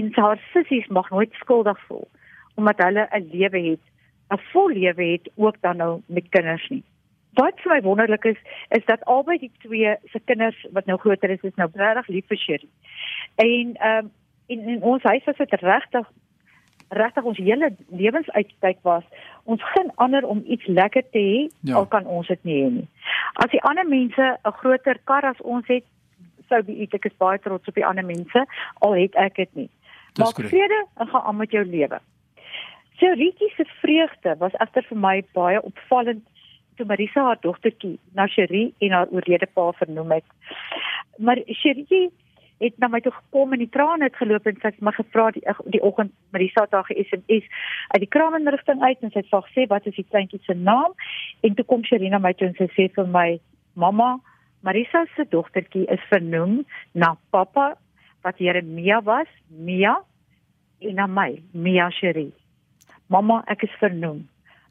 En 0.00 0.10
haar 0.16 0.40
sissies 0.52 0.88
mag 0.88 1.10
nooit 1.10 1.32
skuldig 1.42 1.78
voel 1.86 2.08
omdat 2.58 2.80
hulle 2.82 3.06
'n 3.14 3.28
lewe 3.30 3.60
het, 3.70 3.84
'n 4.30 4.40
vol 4.52 4.70
lewe 4.70 5.04
het 5.04 5.30
ook 5.34 5.56
dan 5.60 5.76
nou 5.76 6.00
met 6.06 6.28
kinders 6.28 6.68
nie. 6.68 6.82
Wat 7.32 7.60
vir 7.60 7.72
my 7.72 7.80
wonderlik 7.80 8.24
is, 8.24 8.38
is 8.68 8.84
dat 8.84 9.04
albei 9.04 9.38
die 9.38 9.50
twee 9.58 9.96
se 10.04 10.20
kinders 10.24 10.66
wat 10.72 10.86
nou 10.86 10.98
groter 10.98 11.30
is, 11.30 11.40
is 11.40 11.54
nou 11.54 11.68
regtig 11.74 12.06
lief 12.06 12.26
vir 12.26 12.36
Sherry. 12.36 12.68
En 13.34 13.74
ehm 13.76 14.04
um, 14.04 14.10
in, 14.46 14.68
in 14.68 14.82
ons 14.82 15.02
huis 15.02 15.24
was 15.24 15.36
dit 15.36 15.60
regtig 15.60 16.06
regtig 16.88 17.24
ons 17.24 17.38
hele 17.38 17.68
lewensuitkyk 17.88 18.78
was 18.82 19.04
ons 19.44 19.64
geen 19.72 19.90
ander 19.94 20.24
om 20.26 20.42
iets 20.46 20.66
lekker 20.66 21.04
te 21.12 21.18
hê 21.18 21.48
Ja. 21.60 21.74
al 21.76 21.86
kan 21.86 22.06
ons 22.06 22.26
dit 22.26 22.44
nie 22.44 22.62
hê 22.62 22.70
nie. 22.70 22.88
As 23.32 23.50
die 23.50 23.62
ander 23.62 23.86
mense 23.88 24.38
'n 24.44 24.52
groter 24.60 24.98
kar 25.04 25.24
as 25.24 25.40
ons 25.40 25.66
het, 25.66 25.84
sou 26.48 26.62
be 26.62 26.88
ek 26.92 27.04
is 27.04 27.16
baie 27.18 27.38
trots 27.38 27.68
op 27.68 27.74
die 27.74 27.86
ander 27.86 28.04
mense 28.04 28.46
al 28.78 28.94
het 28.94 29.14
ek 29.14 29.34
dit 29.34 29.54
nie. 29.54 29.70
Maak 30.18 30.34
vrede 30.34 30.86
en 30.96 31.06
gaan 31.06 31.22
aan 31.22 31.36
met 31.36 31.50
jou 31.50 31.64
lewe. 31.64 32.00
So 32.98 33.06
Rietjie 33.14 33.52
se 33.56 33.64
vreugde 33.80 34.36
was 34.38 34.54
egter 34.58 34.86
vir 34.90 34.98
my 34.98 35.16
baie 35.36 35.60
opvallend 35.62 36.24
toe 36.76 36.86
Marisa 36.86 37.22
haar 37.28 37.38
dogtertjie 37.42 37.98
na 38.14 38.26
Cherie 38.26 38.74
en 38.78 38.94
haar 38.96 39.12
oorlede 39.14 39.46
pa 39.54 39.70
vernoem 39.80 40.16
het. 40.16 40.24
Maar 41.18 41.42
Cherie 41.46 42.10
het 42.58 42.78
na 42.78 42.88
my 42.90 43.00
toe 43.00 43.12
gekom 43.14 43.52
en 43.54 43.62
die 43.62 43.70
trane 43.70 44.08
het 44.08 44.16
geloop 44.18 44.46
en 44.46 44.58
sy 44.58 44.72
het 44.72 44.80
my 44.82 44.92
gevra 44.96 45.28
die 45.36 45.44
die 45.74 45.82
oggend 45.82 46.10
Marisa 46.34 46.64
het 46.66 46.74
haar 46.74 46.88
ge-SMS 46.88 47.46
uit 47.94 48.02
die 48.02 48.10
kraaminrigting 48.16 48.82
uit 48.82 49.02
en 49.02 49.14
sy 49.14 49.22
het 49.22 49.30
vir 49.30 49.46
gesê 49.46 49.66
wat 49.70 49.86
is 49.86 49.98
die 49.98 50.06
kleintjie 50.10 50.42
se 50.46 50.58
naam 50.58 50.96
en 51.46 51.54
toe 51.54 51.66
kom 51.70 51.86
Cherie 51.86 52.10
na 52.10 52.18
my 52.22 52.34
toe 52.34 52.48
en 52.50 52.58
sy 52.58 52.66
sê 52.74 52.88
vir 52.98 53.06
my 53.14 53.28
mamma 53.74 54.16
Marisa 54.66 55.04
se 55.14 55.26
dogtertjie 55.30 55.86
is 55.86 56.02
vernoem 56.10 56.64
na 56.94 57.14
pappa 57.30 57.76
wat 58.26 58.42
Jeremia 58.42 58.98
was, 59.06 59.30
Mia 59.48 59.94
en 60.82 60.94
na 60.94 61.06
my, 61.06 61.42
Mia 61.52 61.90
Cherie. 61.94 62.37
Mamma, 63.08 63.42
ek 63.48 63.64
is 63.68 63.74
vernoem. 63.80 64.26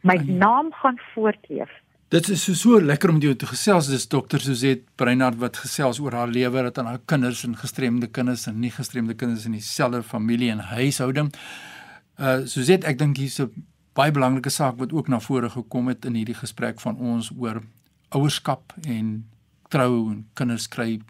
My 0.05 0.15
naam 0.21 0.71
gaan 0.77 0.99
voortleef. 1.13 1.71
Dit 2.13 2.29
is 2.31 2.43
so 2.45 2.53
so 2.55 2.79
lekker 2.79 3.11
om 3.11 3.17
jou 3.19 3.33
te 3.35 3.47
gesels. 3.49 3.89
Dis 3.91 4.05
dokter 4.07 4.39
Suzette 4.39 4.85
Breinhard 4.95 5.39
wat 5.41 5.57
gesels 5.59 5.99
oor 5.99 6.15
haar 6.15 6.29
lewe 6.31 6.61
dat 6.69 6.77
aan 6.79 6.87
haar 6.87 7.01
kinders 7.05 7.41
en 7.43 7.57
gestremde 7.59 8.07
kinders 8.07 8.45
en 8.47 8.61
nie 8.63 8.71
gestremde 8.71 9.15
kinders 9.17 9.47
in 9.49 9.57
dieselfde 9.57 10.03
familie 10.03 10.51
en 10.53 10.61
huishouding. 10.69 11.33
Uh 12.15 12.45
Suzette, 12.47 12.87
ek 12.87 13.01
dink 13.01 13.19
hier's 13.19 13.41
'n 13.41 13.65
baie 13.97 14.13
belangrike 14.13 14.53
saak 14.53 14.77
wat 14.77 14.93
ook 14.93 15.09
na 15.09 15.19
vore 15.19 15.49
gekom 15.49 15.87
het 15.87 16.05
in 16.05 16.13
hierdie 16.13 16.37
gesprek 16.37 16.79
van 16.79 16.95
ons 16.97 17.31
oor 17.37 17.61
ouerskap 18.15 18.73
en 18.85 19.25
trou 19.69 20.11
en 20.11 20.25
kinders 20.33 20.67
kry 20.67 21.01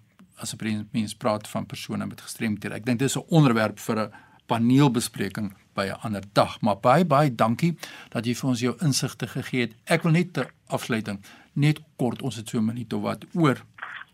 as 0.41 0.53
'n 0.53 0.63
mens, 0.63 0.85
mens 0.91 1.13
praat 1.15 1.47
van 1.47 1.65
persone 1.65 2.05
met 2.05 2.21
gestremdhede. 2.21 2.75
Ek 2.75 2.85
dink 2.85 2.99
dis 2.99 3.17
'n 3.17 3.25
onderwerp 3.29 3.79
vir 3.79 3.99
'n 3.99 4.11
paneelbespreking 4.47 5.53
by 5.77 5.85
'n 5.91 5.99
ander 6.05 6.23
dag. 6.33 6.61
Maar 6.61 6.77
baie 6.81 7.05
baie 7.05 7.35
dankie 7.35 7.75
dat 8.09 8.25
jy 8.25 8.33
vir 8.35 8.49
ons 8.49 8.59
jou 8.59 8.75
insigte 8.81 9.27
gegee 9.27 9.61
het. 9.61 9.73
Ek 9.85 10.03
wil 10.03 10.11
net 10.11 10.33
ter 10.33 10.51
afsluiting 10.67 11.19
net 11.53 11.79
kort 11.97 12.21
ons 12.21 12.35
het 12.35 12.49
so 12.49 12.57
'n 12.57 12.65
minuut 12.65 12.93
of 12.93 13.01
wat 13.01 13.25
oor. 13.33 13.57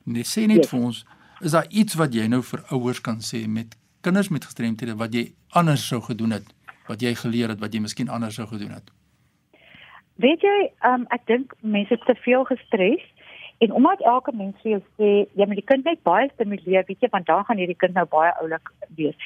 Net 0.06 0.26
sê 0.28 0.48
net 0.48 0.58
Yes. 0.58 0.70
vir 0.70 0.80
ons, 0.80 1.06
is 1.42 1.52
daar 1.52 1.68
iets 1.70 1.94
wat 1.94 2.14
jy 2.14 2.28
nou 2.28 2.42
vir 2.42 2.64
ouers 2.70 3.02
kan 3.02 3.18
sê 3.20 3.48
met 3.48 3.76
kinders 4.02 4.30
met 4.30 4.46
gestremthede 4.46 4.96
wat 4.96 5.14
jy 5.14 5.34
anders 5.50 5.88
sou 5.88 6.02
gedoen 6.02 6.32
het? 6.32 6.44
Wat 6.88 7.02
jy 7.02 7.16
geleer 7.16 7.50
het 7.50 7.60
wat 7.60 7.74
jy 7.74 7.80
miskien 7.80 8.10
anders 8.10 8.36
sou 8.36 8.48
gedoen 8.48 8.72
het? 8.72 8.92
Weet 10.16 10.42
jy, 10.42 10.72
um, 10.86 11.06
ek 11.10 11.26
dink 11.26 11.54
mense 11.62 11.94
is 11.94 12.00
te 12.06 12.16
veel 12.16 12.44
gestres 12.46 13.02
en 13.64 13.74
omdat 13.80 14.02
elke 14.14 14.32
mens 14.36 14.56
vir 14.62 14.72
jou 14.72 14.82
sê 14.98 15.10
jy 15.40 15.48
moet 15.48 15.60
die 15.62 15.70
kind 15.72 15.88
net 15.88 16.02
baie 16.10 16.30
stimuleer, 16.34 16.84
weet 16.88 17.06
jy, 17.06 17.10
want 17.16 17.30
dan 17.30 17.46
gaan 17.48 17.62
hierdie 17.62 17.80
kind 17.84 17.96
nou 17.98 18.06
baie 18.12 18.32
oulik 18.42 18.72
wees. 18.98 19.18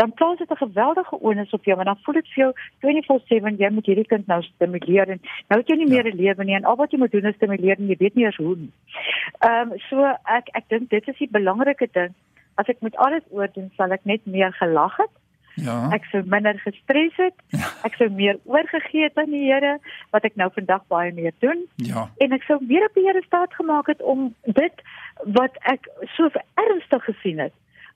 Dan 0.00 0.12
plaas 0.18 0.38
dit 0.38 0.50
'n 0.50 0.62
geweldige 0.64 1.20
onus 1.20 1.56
op 1.58 1.64
jou 1.64 1.76
want 1.76 1.88
dan 1.90 2.02
voel 2.02 2.14
dit 2.20 2.28
vir 2.34 2.42
jou 2.44 2.52
24/7 2.80 3.56
jy 3.62 3.70
moet 3.70 3.86
hierdie 3.86 4.10
kind 4.12 4.26
nou 4.26 4.42
stimuleer 4.42 5.08
en 5.08 5.20
nou 5.48 5.60
het 5.60 5.68
jy 5.68 5.76
nie 5.76 5.88
Ja. 5.88 5.94
meer 5.94 6.12
'n 6.12 6.16
lewe 6.16 6.44
nie 6.44 6.54
en 6.54 6.64
al 6.64 6.76
wat 6.76 6.90
jy 6.90 6.98
moet 6.98 7.12
doen 7.12 7.26
is 7.26 7.34
stimuleer 7.34 7.78
en 7.78 7.88
jy 7.88 7.96
weet 7.98 8.14
nie 8.14 8.24
eens 8.24 8.36
hoe 8.36 8.56
nie. 8.56 8.72
Ehm 9.40 9.72
um, 9.72 9.78
so 9.90 10.04
ek 10.24 10.48
ek 10.52 10.68
dink 10.68 10.90
dit 10.90 11.08
is 11.08 11.18
die 11.18 11.30
belangrike 11.30 11.88
ding. 11.92 12.14
As 12.56 12.68
ek 12.68 12.80
met 12.80 12.96
alles 12.96 13.22
oordoen, 13.30 13.70
sal 13.76 13.90
ek 13.90 14.04
net 14.04 14.26
meer 14.26 14.52
gelag 14.52 14.96
het 14.96 15.10
Ja. 15.54 15.88
ek 15.92 16.04
sou 16.10 16.22
minder 16.26 16.58
gestres 16.58 17.12
het. 17.16 17.34
Ek 17.84 17.94
sou 17.94 18.08
meer 18.10 18.38
oorgegee 18.44 19.02
het 19.02 19.16
aan 19.18 19.30
die 19.30 19.44
Here 19.52 19.78
wat 20.10 20.24
ek 20.24 20.36
nou 20.36 20.50
vandag 20.54 20.82
baie 20.88 21.12
meer 21.12 21.32
doen 21.38 21.66
Ja. 21.76 22.08
en 22.18 22.32
ek 22.32 22.42
sou 22.42 22.58
weer 22.66 22.84
op 22.86 22.94
die 22.94 23.04
Here 23.06 23.22
staat 23.26 23.54
gemaak 23.54 23.86
het 23.86 24.02
om 24.02 24.34
dit 24.44 24.82
wat 25.24 25.54
ek 25.62 25.86
so 26.16 26.28
ernstig 26.54 27.04
gesien 27.04 27.38
het 27.38 27.52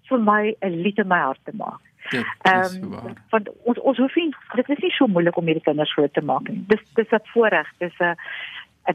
vir 0.09 0.19
my 0.19 0.55
'n 0.63 0.83
lied 0.83 0.99
in 0.99 1.09
my 1.09 1.19
hart 1.19 1.41
te 1.45 1.53
maak. 1.55 1.81
Ehm 2.13 2.65
so 2.65 2.89
waar. 2.89 3.13
want 3.31 3.49
ons 3.65 3.79
ons 3.79 3.99
hoef 3.99 4.15
nie 4.17 4.31
dit 4.55 4.69
is 4.69 4.79
nie 4.83 4.91
so 4.97 5.07
moeilik 5.07 5.37
om 5.37 5.45
hierdie 5.45 5.63
kinders 5.65 5.93
groot 5.93 6.13
te 6.15 6.21
maak 6.23 6.49
nie. 6.49 6.65
Dis 6.69 6.81
dis 6.95 7.11
'n 7.13 7.21
voorreg. 7.35 7.67
Dis 7.79 7.93
'n 8.01 8.15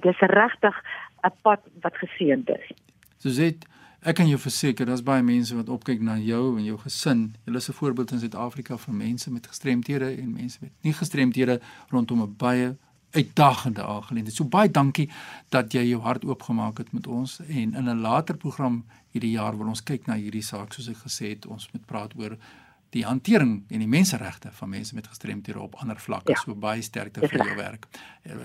dis 0.02 0.20
regtig 0.20 0.76
'n 1.24 1.32
pad 1.42 1.60
wat 1.82 1.96
geseënd 1.98 2.50
is. 2.50 2.72
Suzette, 3.18 3.68
ek 4.04 4.16
kan 4.16 4.28
jou 4.28 4.40
verseker, 4.40 4.86
daar's 4.86 5.04
baie 5.04 5.24
mense 5.24 5.56
wat 5.56 5.70
opkyk 5.70 6.02
na 6.02 6.18
jou 6.20 6.58
en 6.58 6.64
jou 6.66 6.78
gesin. 6.78 7.36
Julle 7.46 7.58
is 7.58 7.70
'n 7.70 7.74
voorbeeld 7.74 8.12
in 8.12 8.20
Suid-Afrika 8.20 8.78
vir 8.78 8.94
mense 8.94 9.32
met 9.32 9.48
gestremthede 9.48 10.18
en 10.18 10.34
mense 10.34 10.58
met 10.62 10.72
nie 10.82 10.94
gestremthede 10.94 11.62
rondom 11.90 12.22
'n 12.22 12.36
baie 12.38 12.76
uitdagende 13.12 13.84
aangeleentheid. 13.84 14.36
So 14.36 14.46
baie 14.46 14.72
dankie 14.72 15.10
dat 15.50 15.74
jy 15.74 15.84
jou 15.90 16.02
hart 16.02 16.26
oopgemaak 16.26 16.78
het 16.78 16.94
met 16.94 17.08
ons 17.08 17.40
en 17.40 17.76
in 17.76 17.90
'n 17.90 18.02
later 18.02 18.38
program 18.38 18.84
hierdie 19.12 19.32
jaar 19.32 19.58
wil 19.58 19.68
ons 19.68 19.84
kyk 19.84 20.08
na 20.08 20.16
hierdie 20.16 20.44
saak 20.44 20.74
soos 20.74 20.90
ek 20.90 20.98
gesê 20.98 21.30
het, 21.30 21.46
ons 21.46 21.70
moet 21.74 21.86
praat 21.86 22.14
oor 22.16 22.38
die 22.90 23.06
hantering 23.06 23.64
en 23.70 23.80
die 23.80 23.88
menseregte 23.88 24.52
van 24.52 24.70
mense 24.70 24.96
met 24.96 25.08
gestremthede 25.08 25.60
op 25.60 25.76
ander 25.76 26.00
vlakke. 26.00 26.32
Ja. 26.32 26.42
So 26.46 26.56
baie 26.56 26.82
sterkte 26.82 27.28
vir 27.28 27.46
jou 27.46 27.56
werk. 27.56 27.88
Eh, 28.24 28.36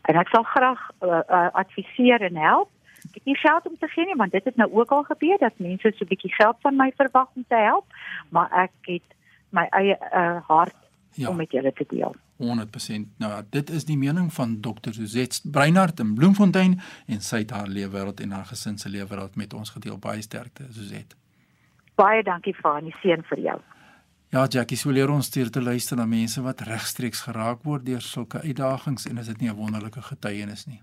En 0.05 0.15
ek 0.21 0.29
sal 0.31 0.43
graag 0.43 0.81
uh, 1.01 1.09
uh, 1.09 1.50
adviseer 1.53 2.21
en 2.21 2.35
help. 2.39 2.69
Ek 3.15 3.22
het 3.24 3.29
nie 3.31 3.38
geld 3.39 3.67
om 3.67 3.77
te 3.79 3.88
gee 3.88 4.05
nie 4.05 4.15
want 4.19 4.31
dit 4.31 4.43
het 4.43 4.55
nou 4.60 4.67
ook 4.74 4.91
al 4.91 5.03
gebeur 5.07 5.38
dat 5.39 5.60
mense 5.63 5.91
so 5.95 6.03
'n 6.03 6.07
bietjie 6.07 6.34
geld 6.34 6.57
van 6.60 6.75
my 6.75 6.91
verwag 6.98 7.29
om 7.36 7.45
te 7.48 7.55
help, 7.55 7.86
maar 8.29 8.51
ek 8.51 8.72
het 8.81 9.07
my 9.50 9.67
eie 9.72 9.95
uh, 10.13 10.41
hart 10.48 10.75
Ja. 11.15 11.29
om 11.29 11.36
met 11.36 11.51
julle 11.51 11.74
te 11.74 11.86
deel. 11.88 12.15
100%. 12.38 13.07
Nou 13.17 13.31
ja, 13.31 13.41
dit 13.50 13.69
is 13.69 13.86
die 13.86 13.98
mening 13.98 14.34
van 14.34 14.60
Dr. 14.60 14.91
Suzette 14.91 15.50
Breinhard 15.50 16.00
in 16.00 16.13
Bloemfontein 16.13 16.81
en 17.07 17.22
sy 17.22 17.38
het 17.38 17.51
haar 17.51 17.67
lewenswêreld 17.67 18.19
en 18.19 18.31
haar 18.31 18.45
gesin 18.45 18.77
se 18.77 18.89
lewenswêreld 18.89 19.36
met 19.36 19.53
ons 19.53 19.69
gedeel. 19.69 19.98
Baie 19.98 20.22
sterkte, 20.22 20.63
Suzette. 20.69 21.15
Baie 21.95 22.24
dankie 22.24 22.53
vir 22.55 22.81
die 22.81 22.95
seën 23.01 23.24
vir 23.24 23.39
jou. 23.39 23.60
Ja, 24.29 24.45
Jackie, 24.50 24.77
so 24.77 24.91
leer 24.91 25.10
ons 25.10 25.29
deur 25.31 25.50
te 25.50 25.62
luister 25.62 25.95
na 25.98 26.05
mense 26.05 26.41
wat 26.41 26.62
regstreeks 26.62 27.22
geraak 27.22 27.63
word 27.63 27.86
deur 27.86 28.01
sulke 28.01 28.41
uitdagings 28.41 29.05
en 29.07 29.17
is 29.17 29.27
dit 29.27 29.41
nie 29.41 29.50
'n 29.50 29.55
wonderlike 29.55 30.01
getuienis 30.01 30.65
nie. 30.65 30.81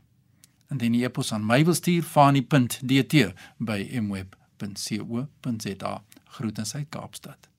Indien 0.72 0.94
jy 0.96 1.04
epos 1.04 1.32
aan 1.36 1.44
my 1.44 1.60
wil 1.68 1.76
stuur, 1.76 2.04
fani.dt 2.06 3.26
by 3.60 3.82
mweb.co.za. 4.00 5.92
Groetens 6.32 6.74
uit 6.74 6.88
Kaapstad. 6.88 7.50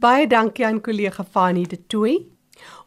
Baie 0.00 0.26
dankie 0.26 0.64
aan 0.66 0.80
kollega 0.80 1.24
Fanie 1.24 1.66
de 1.68 1.78
Tooi. 1.86 2.16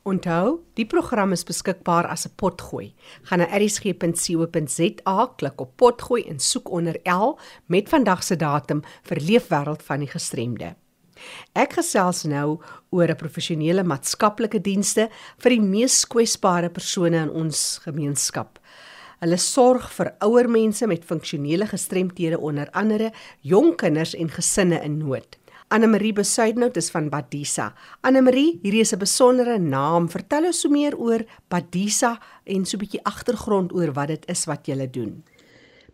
Onthou, 0.10 0.64
die 0.74 0.88
program 0.90 1.36
is 1.36 1.46
beskikbaar 1.46 2.08
as 2.10 2.26
'n 2.26 2.34
potgooi. 2.36 2.96
Gaan 3.24 3.40
na 3.40 3.48
erisg.co.za, 3.54 5.34
klik 5.38 5.62
op 5.62 5.76
potgooi 5.76 6.24
en 6.24 6.40
soek 6.40 6.70
onder 6.70 7.00
L 7.04 7.40
met 7.66 7.90
vandag 7.90 8.24
se 8.24 8.36
datum 8.36 8.82
vir 9.04 9.18
Leefwêreld 9.22 9.84
van 9.84 10.00
die 10.00 10.10
gestremde. 10.10 10.76
Ek 11.54 11.74
gesels 11.74 12.24
nou 12.24 12.60
oor 12.90 13.10
'n 13.10 13.16
professionele 13.16 13.84
maatskaplike 13.84 14.62
dienste 14.62 15.10
vir 15.38 15.50
die 15.50 15.62
mees 15.62 16.06
kwesbare 16.06 16.70
persone 16.70 17.18
in 17.18 17.30
ons 17.30 17.80
gemeenskap. 17.84 18.59
Hulle 19.20 19.36
sorg 19.36 19.90
vir 19.92 20.14
ouer 20.24 20.48
mense 20.48 20.88
met 20.88 21.04
funksionele 21.04 21.66
gestremthede 21.68 22.38
onder 22.40 22.70
andere 22.72 23.10
jong 23.44 23.74
kinders 23.76 24.14
en 24.16 24.30
gesinne 24.32 24.80
in 24.86 24.98
nood. 25.02 25.36
Anne 25.70 25.90
Marie 25.92 26.14
Besuidnout 26.14 26.78
is 26.78 26.88
van 26.90 27.10
Badisa. 27.12 27.74
Anne 28.02 28.22
Marie, 28.26 28.60
hierdie 28.64 28.80
is 28.82 28.94
'n 28.94 29.00
besondere 29.00 29.58
naam. 29.60 30.08
Vertel 30.10 30.46
ons 30.46 30.62
so 30.62 30.70
meer 30.70 30.96
oor 30.98 31.26
Badisa 31.50 32.18
en 32.46 32.66
so 32.66 32.78
'n 32.78 32.80
bietjie 32.80 33.04
agtergrond 33.04 33.74
oor 33.74 33.92
wat 33.94 34.08
dit 34.08 34.24
is 34.30 34.46
wat 34.46 34.66
julle 34.66 34.90
doen. 34.90 35.24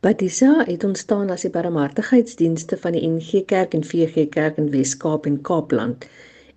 Badisa 0.02 0.64
het 0.66 0.84
ontstaan 0.84 1.30
as 1.30 1.42
die 1.42 1.50
barmhartigheidsdienste 1.50 2.78
van 2.78 2.92
die 2.92 3.08
NG 3.08 3.46
Kerk 3.46 3.74
en 3.74 3.84
VG 3.84 4.30
Kerk 4.30 4.58
in 4.58 4.70
Wes-Kaap 4.70 5.26
en 5.26 5.42
Kaapland. 5.42 6.06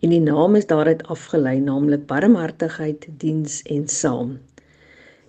En 0.00 0.10
die 0.10 0.20
naam 0.20 0.54
is 0.54 0.66
daaruit 0.66 1.02
afgelei, 1.06 1.60
naamlik 1.60 2.06
Barmhartigheid 2.06 3.06
Diens 3.16 3.62
en 3.62 3.88
Saam. 3.88 4.38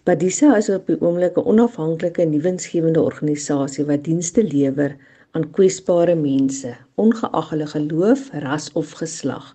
Badisa 0.10 0.56
is 0.58 0.72
op 0.74 0.88
die 0.90 0.96
oomblik 1.06 1.36
'n 1.38 1.46
onafhanklike 1.52 2.24
nuwensgewende 2.26 3.02
organisasie 3.10 3.84
wat 3.90 4.08
dienste 4.08 4.42
lewer 4.44 4.96
aan 5.38 5.46
kwesbare 5.58 6.16
mense, 6.16 6.72
ongeag 7.04 7.50
hulle 7.52 7.68
geloof, 7.74 8.24
ras 8.46 8.72
of 8.82 8.96
geslag. 9.02 9.52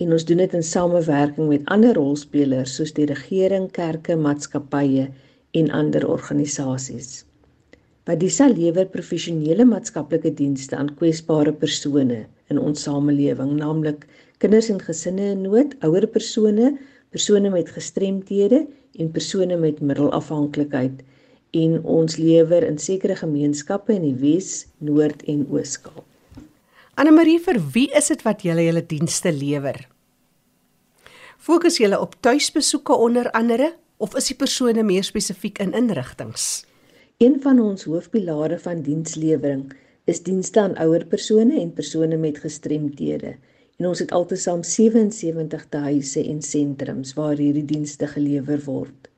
En 0.00 0.16
ons 0.16 0.24
doen 0.24 0.40
dit 0.40 0.54
in 0.54 0.64
samewerking 0.64 1.48
met 1.48 1.68
ander 1.76 1.94
rolspelers 2.00 2.74
soos 2.74 2.96
die 2.96 3.04
regering, 3.04 3.68
kerke, 3.70 4.16
maatskappye 4.16 5.10
en 5.60 5.70
ander 5.70 6.08
organisasies. 6.08 7.26
Badisa 8.08 8.48
lewer 8.48 8.88
professionele 8.88 9.64
maatskaplike 9.64 10.32
dienste 10.34 10.76
aan 10.76 10.94
kwesbare 10.94 11.52
persone 11.52 12.26
in 12.48 12.58
ons 12.58 12.82
samelewing, 12.82 13.58
naamlik 13.60 14.06
kinders 14.38 14.70
en 14.70 14.80
gesinne 14.80 15.34
in 15.36 15.42
nood, 15.42 15.76
ouer 15.84 16.06
persone, 16.06 16.78
persone 17.10 17.50
met 17.50 17.68
gestremthede 17.68 18.66
en 18.98 19.10
persone 19.12 19.56
met 19.56 19.80
middelafhanklikheid 19.80 21.02
en 21.52 21.78
ons 21.84 22.16
lewer 22.16 22.64
in 22.64 22.78
sekere 22.80 23.16
gemeenskappe 23.16 23.92
in 23.92 24.06
die 24.06 24.16
Wes, 24.20 24.66
Noord 24.78 25.22
en 25.28 25.44
Oos-Kaap. 25.50 26.04
Anne 27.00 27.12
Marie, 27.12 27.38
vir 27.40 27.56
wie 27.72 27.88
is 27.96 28.10
dit 28.12 28.22
wat 28.24 28.44
julle 28.44 28.66
julle 28.66 28.82
dienste 28.84 29.32
lewer? 29.32 29.78
Fokus 31.42 31.78
julle 31.80 31.98
op 32.00 32.18
tuisbesoeke 32.20 32.94
onder 32.94 33.30
andere 33.36 33.72
of 33.96 34.16
is 34.18 34.28
die 34.30 34.36
persone 34.38 34.84
meer 34.86 35.04
spesifiek 35.06 35.58
in 35.64 35.72
inrigtinge? 35.76 36.62
Een 37.22 37.38
van 37.42 37.60
ons 37.62 37.86
hoofpilare 37.88 38.58
van 38.58 38.82
dienslewering 38.82 39.72
is 40.10 40.22
dienste 40.26 40.60
aan 40.60 40.76
ouer 40.82 41.04
persone 41.06 41.60
en 41.60 41.72
persone 41.72 42.16
met 42.16 42.38
gestremthede. 42.42 43.36
En 43.76 43.86
ons 43.86 43.98
het 43.98 44.12
altesaam 44.12 44.62
77 44.62 45.80
huise 45.86 46.24
en 46.24 46.42
sentrums 46.42 47.14
waar 47.14 47.36
hierdie 47.36 47.64
dienste 47.64 48.06
gelewer 48.06 48.60
word. 48.64 49.08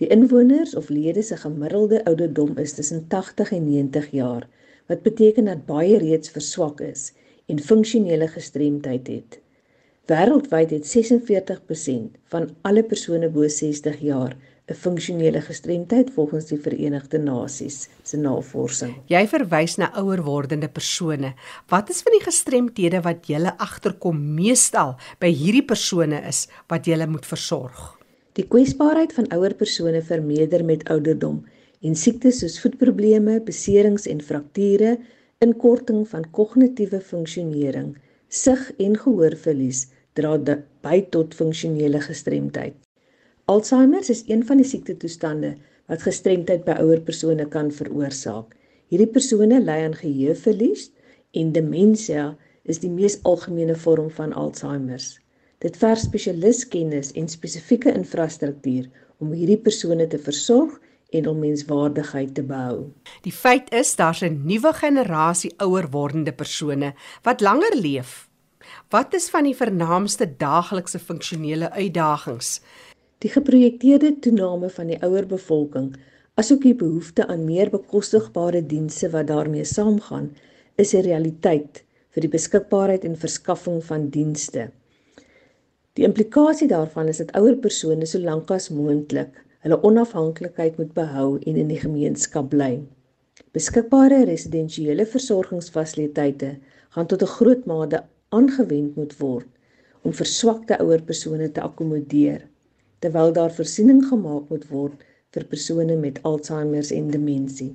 Die 0.00 0.08
inwoners 0.10 0.74
of 0.74 0.88
lede 0.88 1.22
se 1.22 1.36
gemiddelde 1.36 2.04
ouderdom 2.04 2.56
is 2.58 2.72
tussen 2.74 3.06
80 3.08 3.52
en 3.52 3.68
90 3.68 4.10
jaar, 4.10 4.48
wat 4.86 5.02
beteken 5.02 5.44
dat 5.44 5.66
baie 5.66 5.98
reeds 5.98 6.30
verswak 6.34 6.80
is 6.80 7.12
en 7.46 7.60
funksionele 7.60 8.28
gestremdheid 8.28 9.06
het. 9.06 9.38
Wêreldwyd 10.10 10.74
het 10.74 10.88
46% 10.90 12.18
van 12.32 12.50
alle 12.62 12.82
persone 12.84 13.28
bo 13.32 13.48
60 13.48 14.00
jaar 14.00 14.34
'n 14.64 14.74
funksionele 14.74 15.40
gestremdheid 15.44 16.10
volgens 16.10 16.46
die 16.48 16.58
Verenigde 16.58 17.18
Nasies 17.18 17.88
se 18.02 18.16
navorsing. 18.16 18.94
Jy 19.12 19.26
verwys 19.28 19.76
na 19.76 19.90
ouer 20.00 20.22
wordende 20.24 20.68
persone. 20.68 21.34
Wat 21.68 21.90
is 21.90 22.00
van 22.02 22.14
die 22.16 22.24
gestremthede 22.24 23.02
wat 23.04 23.28
jy 23.28 23.42
agterkom 23.44 24.22
meestal 24.34 24.94
by 25.20 25.28
hierdie 25.28 25.64
persone 25.64 26.22
is 26.28 26.46
wat 26.72 26.86
jy 26.86 26.96
moet 27.06 27.26
versorg? 27.26 27.98
Die 28.32 28.46
kwesbaarheid 28.48 29.12
van 29.12 29.28
ouer 29.36 29.54
persone 29.54 30.00
vermeerder 30.02 30.64
met 30.64 30.88
ouderdom 30.88 31.44
en 31.84 31.94
siektes 31.94 32.40
soos 32.40 32.56
voetprobleme, 32.62 33.40
beserings 33.44 34.06
en 34.08 34.22
frakture, 34.24 34.96
inkorting 35.44 36.08
van 36.08 36.24
kognitiewe 36.30 37.00
funksionering, 37.00 37.98
sig 38.28 38.72
en 38.80 38.96
gehoorverlies 38.96 39.90
dra 40.16 40.38
by 40.82 41.00
tot 41.10 41.34
funksionele 41.34 42.00
gestremdheid. 42.00 42.83
Alzheimer 43.46 44.10
is 44.10 44.22
een 44.26 44.40
van 44.46 44.56
die 44.56 44.64
siektetoestande 44.64 45.50
wat 45.92 46.04
gestremdheid 46.06 46.62
by 46.64 46.78
ouer 46.80 47.02
persone 47.04 47.44
kan 47.52 47.68
veroorsaak. 47.76 48.54
Hierdie 48.88 49.10
persone 49.12 49.58
ly 49.60 49.82
aan 49.84 49.96
geheueverlies 49.98 50.86
en 51.36 51.50
demensie 51.52 52.30
is 52.64 52.80
die 52.80 52.88
mees 52.88 53.18
algemene 53.28 53.76
vorm 53.76 54.08
van 54.16 54.32
Alzheimer. 54.32 55.02
Dit 55.60 55.76
verg 55.76 56.00
spesialiskennis 56.00 57.12
en 57.20 57.28
spesifieke 57.28 57.92
infrastruktuur 57.92 58.88
om 59.20 59.36
hierdie 59.36 59.60
persone 59.60 60.06
te 60.08 60.18
versorg 60.18 60.80
en 61.12 61.28
om 61.28 61.44
menswaardigheid 61.44 62.32
te 62.34 62.42
behou. 62.48 62.94
Die 63.28 63.32
feit 63.32 63.68
is 63.76 63.92
daar's 63.96 64.24
'n 64.24 64.40
nuwe 64.48 64.72
generasie 64.72 65.52
ouer 65.60 65.90
wordende 65.90 66.32
persone 66.32 66.94
wat 67.22 67.40
langer 67.40 67.76
leef. 67.76 68.28
Wat 68.88 69.14
is 69.14 69.28
van 69.30 69.44
die 69.44 69.56
vernaamste 69.56 70.36
daaglikse 70.36 70.98
funksionele 70.98 71.70
uitdagings? 71.70 72.60
Die 73.18 73.30
geprojekteerde 73.30 74.18
toename 74.20 74.70
van 74.70 74.86
die 74.86 74.98
ouer 75.02 75.26
bevolking, 75.26 75.94
asook 76.34 76.62
die 76.62 76.74
behoefte 76.74 77.26
aan 77.26 77.44
meer 77.44 77.70
bekostigbare 77.70 78.66
dienste 78.66 79.10
wat 79.10 79.26
daarmee 79.30 79.64
saamgaan, 79.64 80.32
is 80.76 80.94
'n 80.94 81.06
realiteit 81.06 81.84
vir 82.14 82.20
die 82.26 82.32
beskikbaarheid 82.32 83.04
en 83.04 83.16
verskaffing 83.16 83.84
van 83.84 84.08
dienste. 84.08 84.70
Die 85.94 86.04
implikasie 86.04 86.68
daarvan 86.68 87.08
is 87.08 87.20
dat 87.22 87.32
ouer 87.38 87.56
persone 87.56 88.06
so 88.06 88.18
lank 88.18 88.50
as 88.50 88.70
moontlik 88.70 89.44
hulle 89.64 89.82
onafhanklikheid 89.82 90.76
moet 90.76 90.92
behou 90.92 91.38
en 91.38 91.56
in 91.56 91.68
die 91.68 91.80
gemeenskap 91.80 92.48
bly. 92.50 92.82
Beskikbare 93.54 94.24
residensiële 94.24 95.06
versorgingsfasiliteite 95.06 96.56
gaan 96.96 97.06
tot 97.06 97.22
'n 97.22 97.34
groot 97.36 97.64
mate 97.66 98.02
aangewend 98.28 98.96
moet 98.96 99.14
word 99.18 99.46
om 100.02 100.12
verswakte 100.12 100.78
ouer 100.78 101.02
persone 101.02 101.48
te 101.52 101.60
akkommodeer, 101.60 102.48
terwyl 103.04 103.34
daar 103.36 103.52
voorsiening 103.52 104.00
gemaak 104.08 104.48
moet 104.48 104.64
word 104.72 105.00
vir 105.36 105.44
persone 105.50 105.96
met 106.00 106.22
Alzheimer 106.28 106.86
en 106.98 107.10
demensie. 107.12 107.74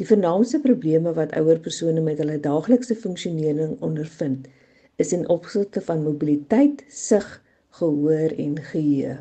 Die 0.00 0.06
vernaamste 0.08 0.62
probleme 0.64 1.12
wat 1.18 1.34
ouer 1.36 1.58
persone 1.60 2.00
met 2.00 2.22
hulle 2.22 2.38
daaglikse 2.40 2.96
funksionering 2.96 3.74
ondervind, 3.84 4.46
is 4.96 5.12
in 5.16 5.26
opsigte 5.34 5.82
van 5.84 6.06
mobiliteit, 6.06 6.80
sig, 6.88 7.26
gehoor 7.80 8.32
en 8.46 8.56
geheue. 8.70 9.18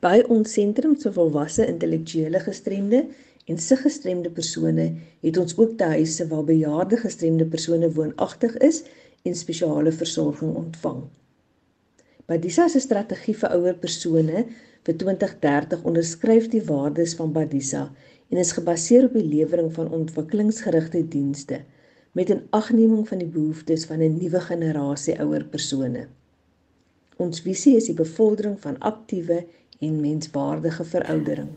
By 0.00 0.22
ons 0.32 0.56
sentrum 0.56 0.96
vir 1.02 1.12
volwasse 1.18 1.66
intellektuele 1.68 2.40
gestremde 2.46 3.04
en 3.52 3.60
siggestremde 3.60 4.32
persone 4.32 4.88
het 5.26 5.40
ons 5.44 5.56
ook 5.60 5.76
tuise 5.80 6.28
waar 6.32 6.48
bejaarde 6.48 7.02
gestremde 7.04 7.46
persone 7.52 7.92
woonagtig 8.00 8.56
is 8.64 8.82
en 9.28 9.36
spesiale 9.36 9.92
versorging 9.92 10.56
ontvang. 10.56 11.04
Badisa 12.28 12.66
se 12.68 12.80
strategie 12.84 13.32
vir 13.40 13.54
ouer 13.56 13.76
persone 13.80 14.40
vir 14.84 14.96
2030 15.00 15.84
onderskryf 15.88 16.48
die 16.52 16.60
waardes 16.66 17.14
van 17.16 17.30
Badisa 17.32 17.86
en 18.28 18.40
is 18.42 18.50
gebaseer 18.52 19.06
op 19.06 19.14
die 19.16 19.24
lewering 19.24 19.70
van 19.72 19.88
ontwikkelingsgerigte 19.96 21.00
dienste 21.14 21.62
met 22.12 22.28
'n 22.34 22.42
agneming 22.58 23.08
van 23.08 23.22
die 23.22 23.32
behoeftes 23.36 23.86
van 23.88 24.04
'n 24.04 24.18
nuwe 24.20 24.40
generasie 24.40 25.16
ouer 25.20 25.44
persone. 25.44 26.06
Ons 27.16 27.40
visie 27.40 27.76
is 27.76 27.88
die 27.88 27.94
bevordering 27.94 28.60
van 28.60 28.78
aktiewe 28.78 29.46
en 29.80 30.00
menswaardige 30.00 30.84
veroudering. 30.84 31.48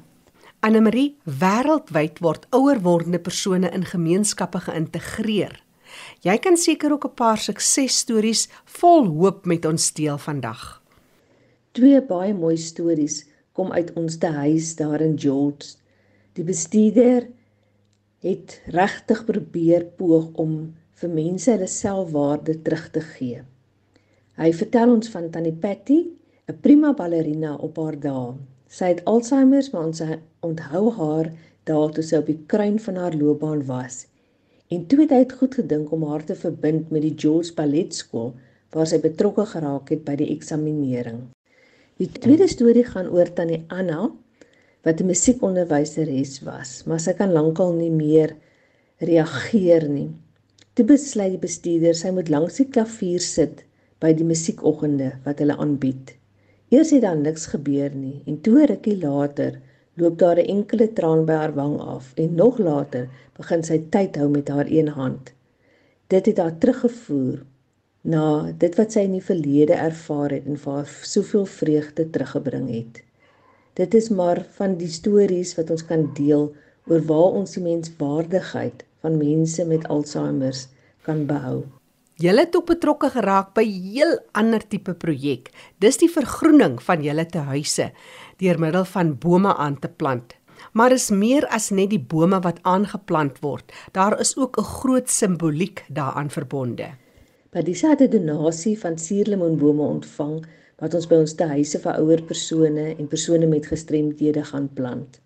Annelie, 0.60 1.18
wêreldwyd 1.26 2.20
word 2.20 2.48
ouer 2.50 2.82
wordende 2.82 3.20
persone 3.20 3.70
in 3.70 3.86
gemeenskappe 3.86 4.60
geïntegreer. 4.60 5.64
Jy 6.22 6.38
kan 6.38 6.58
seker 6.58 6.92
ook 6.92 7.06
'n 7.06 7.16
paar 7.16 7.38
suksesstories 7.38 8.50
vol 8.66 9.06
hoop 9.08 9.46
met 9.46 9.66
ons 9.66 9.94
deel 9.94 10.18
vandag. 10.18 10.82
Twee 11.72 12.02
baie 12.02 12.34
mooi 12.34 12.58
stories 12.58 13.26
kom 13.52 13.72
uit 13.72 13.94
ons 13.94 14.18
te 14.18 14.28
huis 14.28 14.76
daar 14.76 15.02
in 15.02 15.20
George. 15.20 15.78
Die 16.34 16.44
bestuurder 16.44 17.28
het 18.20 18.62
regtig 18.66 19.26
probeer 19.26 19.86
poog 19.98 20.30
om 20.34 20.74
vir 21.02 21.10
mense 21.10 21.52
hulle 21.52 21.68
selfwaarde 21.68 22.62
terug 22.62 22.90
te 22.92 23.02
gee. 23.02 23.42
Hy 24.38 24.54
vertel 24.54 24.94
ons 24.94 25.10
van 25.10 25.30
Tannie 25.30 25.54
Patty, 25.54 26.00
'n 26.50 26.60
prima 26.62 26.94
ballerina 26.94 27.56
op 27.56 27.78
haar 27.78 28.00
dae. 28.00 28.36
Sy 28.68 28.86
het 28.86 29.06
Alzheimer, 29.06 29.68
maar 29.74 29.86
ons 29.86 30.02
onthou 30.40 30.92
haar 30.92 31.32
daar 31.64 31.92
toe 31.92 32.04
sy 32.04 32.16
op 32.18 32.26
die 32.26 32.40
kruin 32.48 32.80
van 32.80 32.96
haar 32.96 33.14
loopbaan 33.14 33.66
was. 33.66 34.06
En 34.72 34.86
toe 34.88 35.02
het 35.02 35.12
hy 35.12 35.18
dit 35.26 35.34
goed 35.36 35.56
gedink 35.60 35.90
om 35.92 36.06
haar 36.08 36.24
te 36.24 36.36
verbind 36.40 36.92
met 36.96 37.04
die 37.04 37.12
Jules 37.20 37.50
Ballet 37.56 37.92
Skool 37.96 38.30
waar 38.72 38.88
sy 38.88 39.02
betrokke 39.04 39.44
geraak 39.50 39.90
het 39.92 40.06
by 40.08 40.14
die 40.22 40.30
eksaminering. 40.32 41.26
Die 42.00 42.08
tweede 42.08 42.48
storie 42.48 42.86
gaan 42.88 43.10
oor 43.12 43.28
Tannie 43.36 43.66
Anna 43.68 44.06
wat 44.88 45.02
'n 45.02 45.10
musiekonderwyseres 45.12 46.40
was, 46.48 46.72
maar 46.88 47.04
sy 47.04 47.14
kan 47.20 47.36
lankal 47.36 47.76
nie 47.76 47.92
meer 47.92 48.36
reageer 49.04 49.90
nie. 49.90 50.10
Toe 50.74 50.86
besluit 50.86 51.36
die 51.36 51.44
bestuurder 51.48 51.96
sy 51.96 52.14
moet 52.16 52.32
langs 52.32 52.64
die 52.64 52.70
klavier 52.72 53.20
sit 53.20 53.66
by 54.00 54.14
die 54.14 54.26
musiekoggende 54.26 55.12
wat 55.26 55.44
hulle 55.44 55.58
aanbied. 55.60 56.16
Eers 56.72 56.96
het 56.96 57.04
dan 57.04 57.22
niks 57.28 57.46
gebeur 57.52 57.92
nie 57.92 58.24
en 58.26 58.40
toe 58.42 58.66
rukkie 58.66 58.98
later 59.04 59.60
loop 60.00 60.18
daar 60.20 60.40
'n 60.40 60.52
enkele 60.56 60.94
traan 60.94 61.26
by 61.26 61.34
haar 61.34 61.54
wang 61.54 61.80
af 61.80 62.12
en 62.16 62.36
nog 62.36 62.58
later 62.58 63.10
begin 63.38 63.64
sy 63.64 63.78
tyd 63.90 64.16
hou 64.16 64.30
met 64.30 64.48
haar 64.48 64.68
een 64.68 64.88
hand. 64.88 65.34
Dit 66.08 66.26
het 66.26 66.38
haar 66.38 66.58
teruggevoer 66.58 67.44
na 68.02 68.52
dit 68.58 68.76
wat 68.76 68.92
sy 68.92 69.00
in 69.00 69.12
die 69.12 69.24
verlede 69.24 69.74
ervaar 69.74 70.32
het 70.32 70.46
en 70.46 70.58
vir 70.58 70.74
haar 70.74 70.92
soveel 71.02 71.46
vreugde 71.46 72.10
teruggebring 72.10 72.70
het. 72.70 73.04
Dit 73.74 73.94
is 73.94 74.10
maar 74.10 74.46
van 74.58 74.78
die 74.78 74.92
stories 74.92 75.56
wat 75.56 75.70
ons 75.70 75.86
kan 75.86 76.10
deel 76.14 76.54
oor 76.88 77.06
waar 77.06 77.38
ons 77.42 77.54
die 77.58 77.64
menswaardigheid 77.64 78.86
van 79.02 79.18
mense 79.18 79.66
met 79.66 79.88
Alzheimer 79.88 80.66
kan 81.02 81.26
behou. 81.26 81.64
Julle 82.22 82.44
het 82.44 82.56
ook 82.56 82.68
betrokke 82.70 83.08
geraak 83.10 83.56
by 83.58 83.64
heel 83.66 84.12
ander 84.38 84.62
tipe 84.70 84.94
projek. 84.94 85.48
Dis 85.82 85.98
die 85.98 86.10
vergroening 86.12 86.76
van 86.86 87.02
julle 87.02 87.24
tehuise 87.26 87.88
deur 88.44 88.60
middel 88.62 88.86
van 88.86 89.16
bome 89.24 89.56
aan 89.56 89.80
te 89.82 89.90
plant. 89.90 90.36
Maar 90.78 90.94
is 90.94 91.10
meer 91.10 91.48
as 91.50 91.72
net 91.74 91.90
die 91.90 92.02
bome 92.14 92.38
wat 92.46 92.60
aangeplant 92.62 93.40
word. 93.42 93.74
Daar 93.98 94.20
is 94.22 94.36
ook 94.38 94.60
'n 94.60 94.70
groot 94.78 95.10
simboliek 95.10 95.84
daaraan 95.90 96.30
verbonde. 96.30 96.92
By 97.50 97.62
die 97.62 97.76
sadde 97.76 98.08
donasie 98.08 98.78
van 98.80 98.98
suurlemoenbome 98.98 99.82
ontvang 99.84 100.46
wat 100.78 100.94
ons 100.94 101.08
by 101.08 101.16
ons 101.16 101.34
tehuise 101.34 101.80
vir 101.80 101.98
ouer 101.98 102.22
persone 102.22 102.96
en 103.00 103.08
persone 103.08 103.48
met 103.48 103.66
gestremdhede 103.66 104.44
gaan 104.44 104.70
plant. 104.74 105.20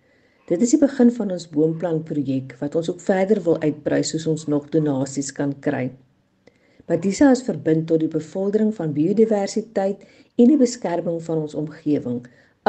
Dit 0.47 0.61
is 0.61 0.69
die 0.69 0.79
begin 0.79 1.11
van 1.11 1.31
ons 1.31 1.49
boomplantprojek 1.49 2.55
wat 2.59 2.75
ons 2.75 2.89
ook 2.89 3.01
verder 3.01 3.43
wil 3.43 3.59
uitbrei 3.59 4.03
soos 4.03 4.27
ons 4.27 4.47
nog 4.47 4.69
donasies 4.69 5.31
kan 5.31 5.59
kry. 5.59 5.91
Batisa 6.85 7.31
is 7.33 7.39
verbind 7.41 7.87
tot 7.89 8.03
die 8.03 8.11
bevordering 8.13 8.67
van 8.77 8.91
biodiversiteit 8.93 10.03
en 10.37 10.49
die 10.51 10.57
beskerming 10.59 11.15
van 11.27 11.39
ons 11.41 11.55
omgewing, 11.57 12.19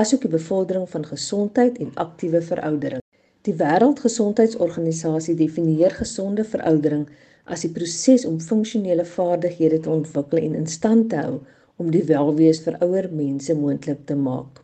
asook 0.01 0.23
die 0.25 0.31
bevordering 0.33 0.87
van 0.89 1.05
gesondheid 1.05 1.77
en 1.85 1.91
aktiewe 2.01 2.41
veroudering. 2.47 3.03
Die 3.45 3.53
Wêreldgesondheidsorganisasie 3.61 5.37
definieer 5.37 5.93
gesonde 5.99 6.47
veroudering 6.49 7.05
as 7.45 7.67
die 7.67 7.71
proses 7.77 8.25
om 8.25 8.41
funksionele 8.41 9.05
vaardighede 9.05 9.83
te 9.85 9.93
ontwikkel 9.93 10.41
en 10.47 10.57
in 10.63 10.71
stand 10.79 11.11
te 11.13 11.21
hou 11.21 11.37
om 11.77 11.93
die 11.93 12.05
welwees 12.09 12.63
vir 12.65 12.81
ouer 12.89 13.11
mense 13.13 13.53
moontlik 13.55 14.01
te 14.09 14.17
maak. 14.17 14.63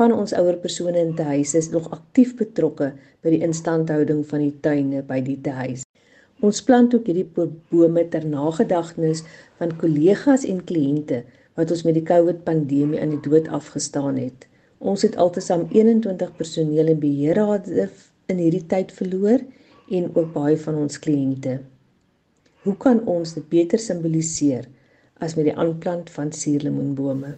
Van 0.00 0.16
ons 0.16 0.32
ouer 0.40 0.56
persone 0.64 1.04
in 1.04 1.12
die 1.20 1.28
huis 1.34 1.52
is 1.58 1.68
nog 1.74 1.92
aktief 1.92 2.32
betrokke 2.40 2.94
by 3.20 3.36
die 3.36 3.44
instandhouding 3.44 4.24
van 4.32 4.48
die 4.48 4.56
tuine 4.64 5.04
by 5.04 5.20
die 5.28 5.36
huis. 5.60 5.84
Ons 6.40 6.62
plant 6.64 6.94
ook 6.96 7.08
hierdie 7.10 7.26
bome 7.70 8.04
ter 8.08 8.24
nagedagtenis 8.24 9.24
van 9.60 9.74
kollegas 9.80 10.46
en 10.48 10.62
kliënte 10.64 11.20
wat 11.58 11.72
ons 11.74 11.82
met 11.84 11.98
die 11.98 12.06
COVID 12.08 12.44
pandemie 12.46 13.00
aan 13.00 13.12
die 13.12 13.24
dood 13.26 13.50
afgestaan 13.52 14.16
het. 14.16 14.46
Ons 14.80 15.04
het 15.04 15.18
altesaam 15.20 15.66
21 15.68 16.32
personeel 16.38 16.94
en 16.94 17.02
beheerrade 17.02 17.90
in 18.32 18.40
hierdie 18.40 18.64
tyd 18.72 18.94
verloor 18.96 19.44
en 19.90 20.08
ook 20.14 20.32
baie 20.32 20.56
van 20.64 20.80
ons 20.86 20.96
kliënte. 21.04 21.58
Hoe 22.64 22.76
kan 22.76 23.04
ons 23.04 23.36
dit 23.36 23.46
beter 23.52 23.80
simboliseer 23.80 24.68
as 25.20 25.36
met 25.36 25.50
die 25.50 25.56
aanplant 25.56 26.08
van 26.16 26.32
suurlemoenbome? 26.32 27.36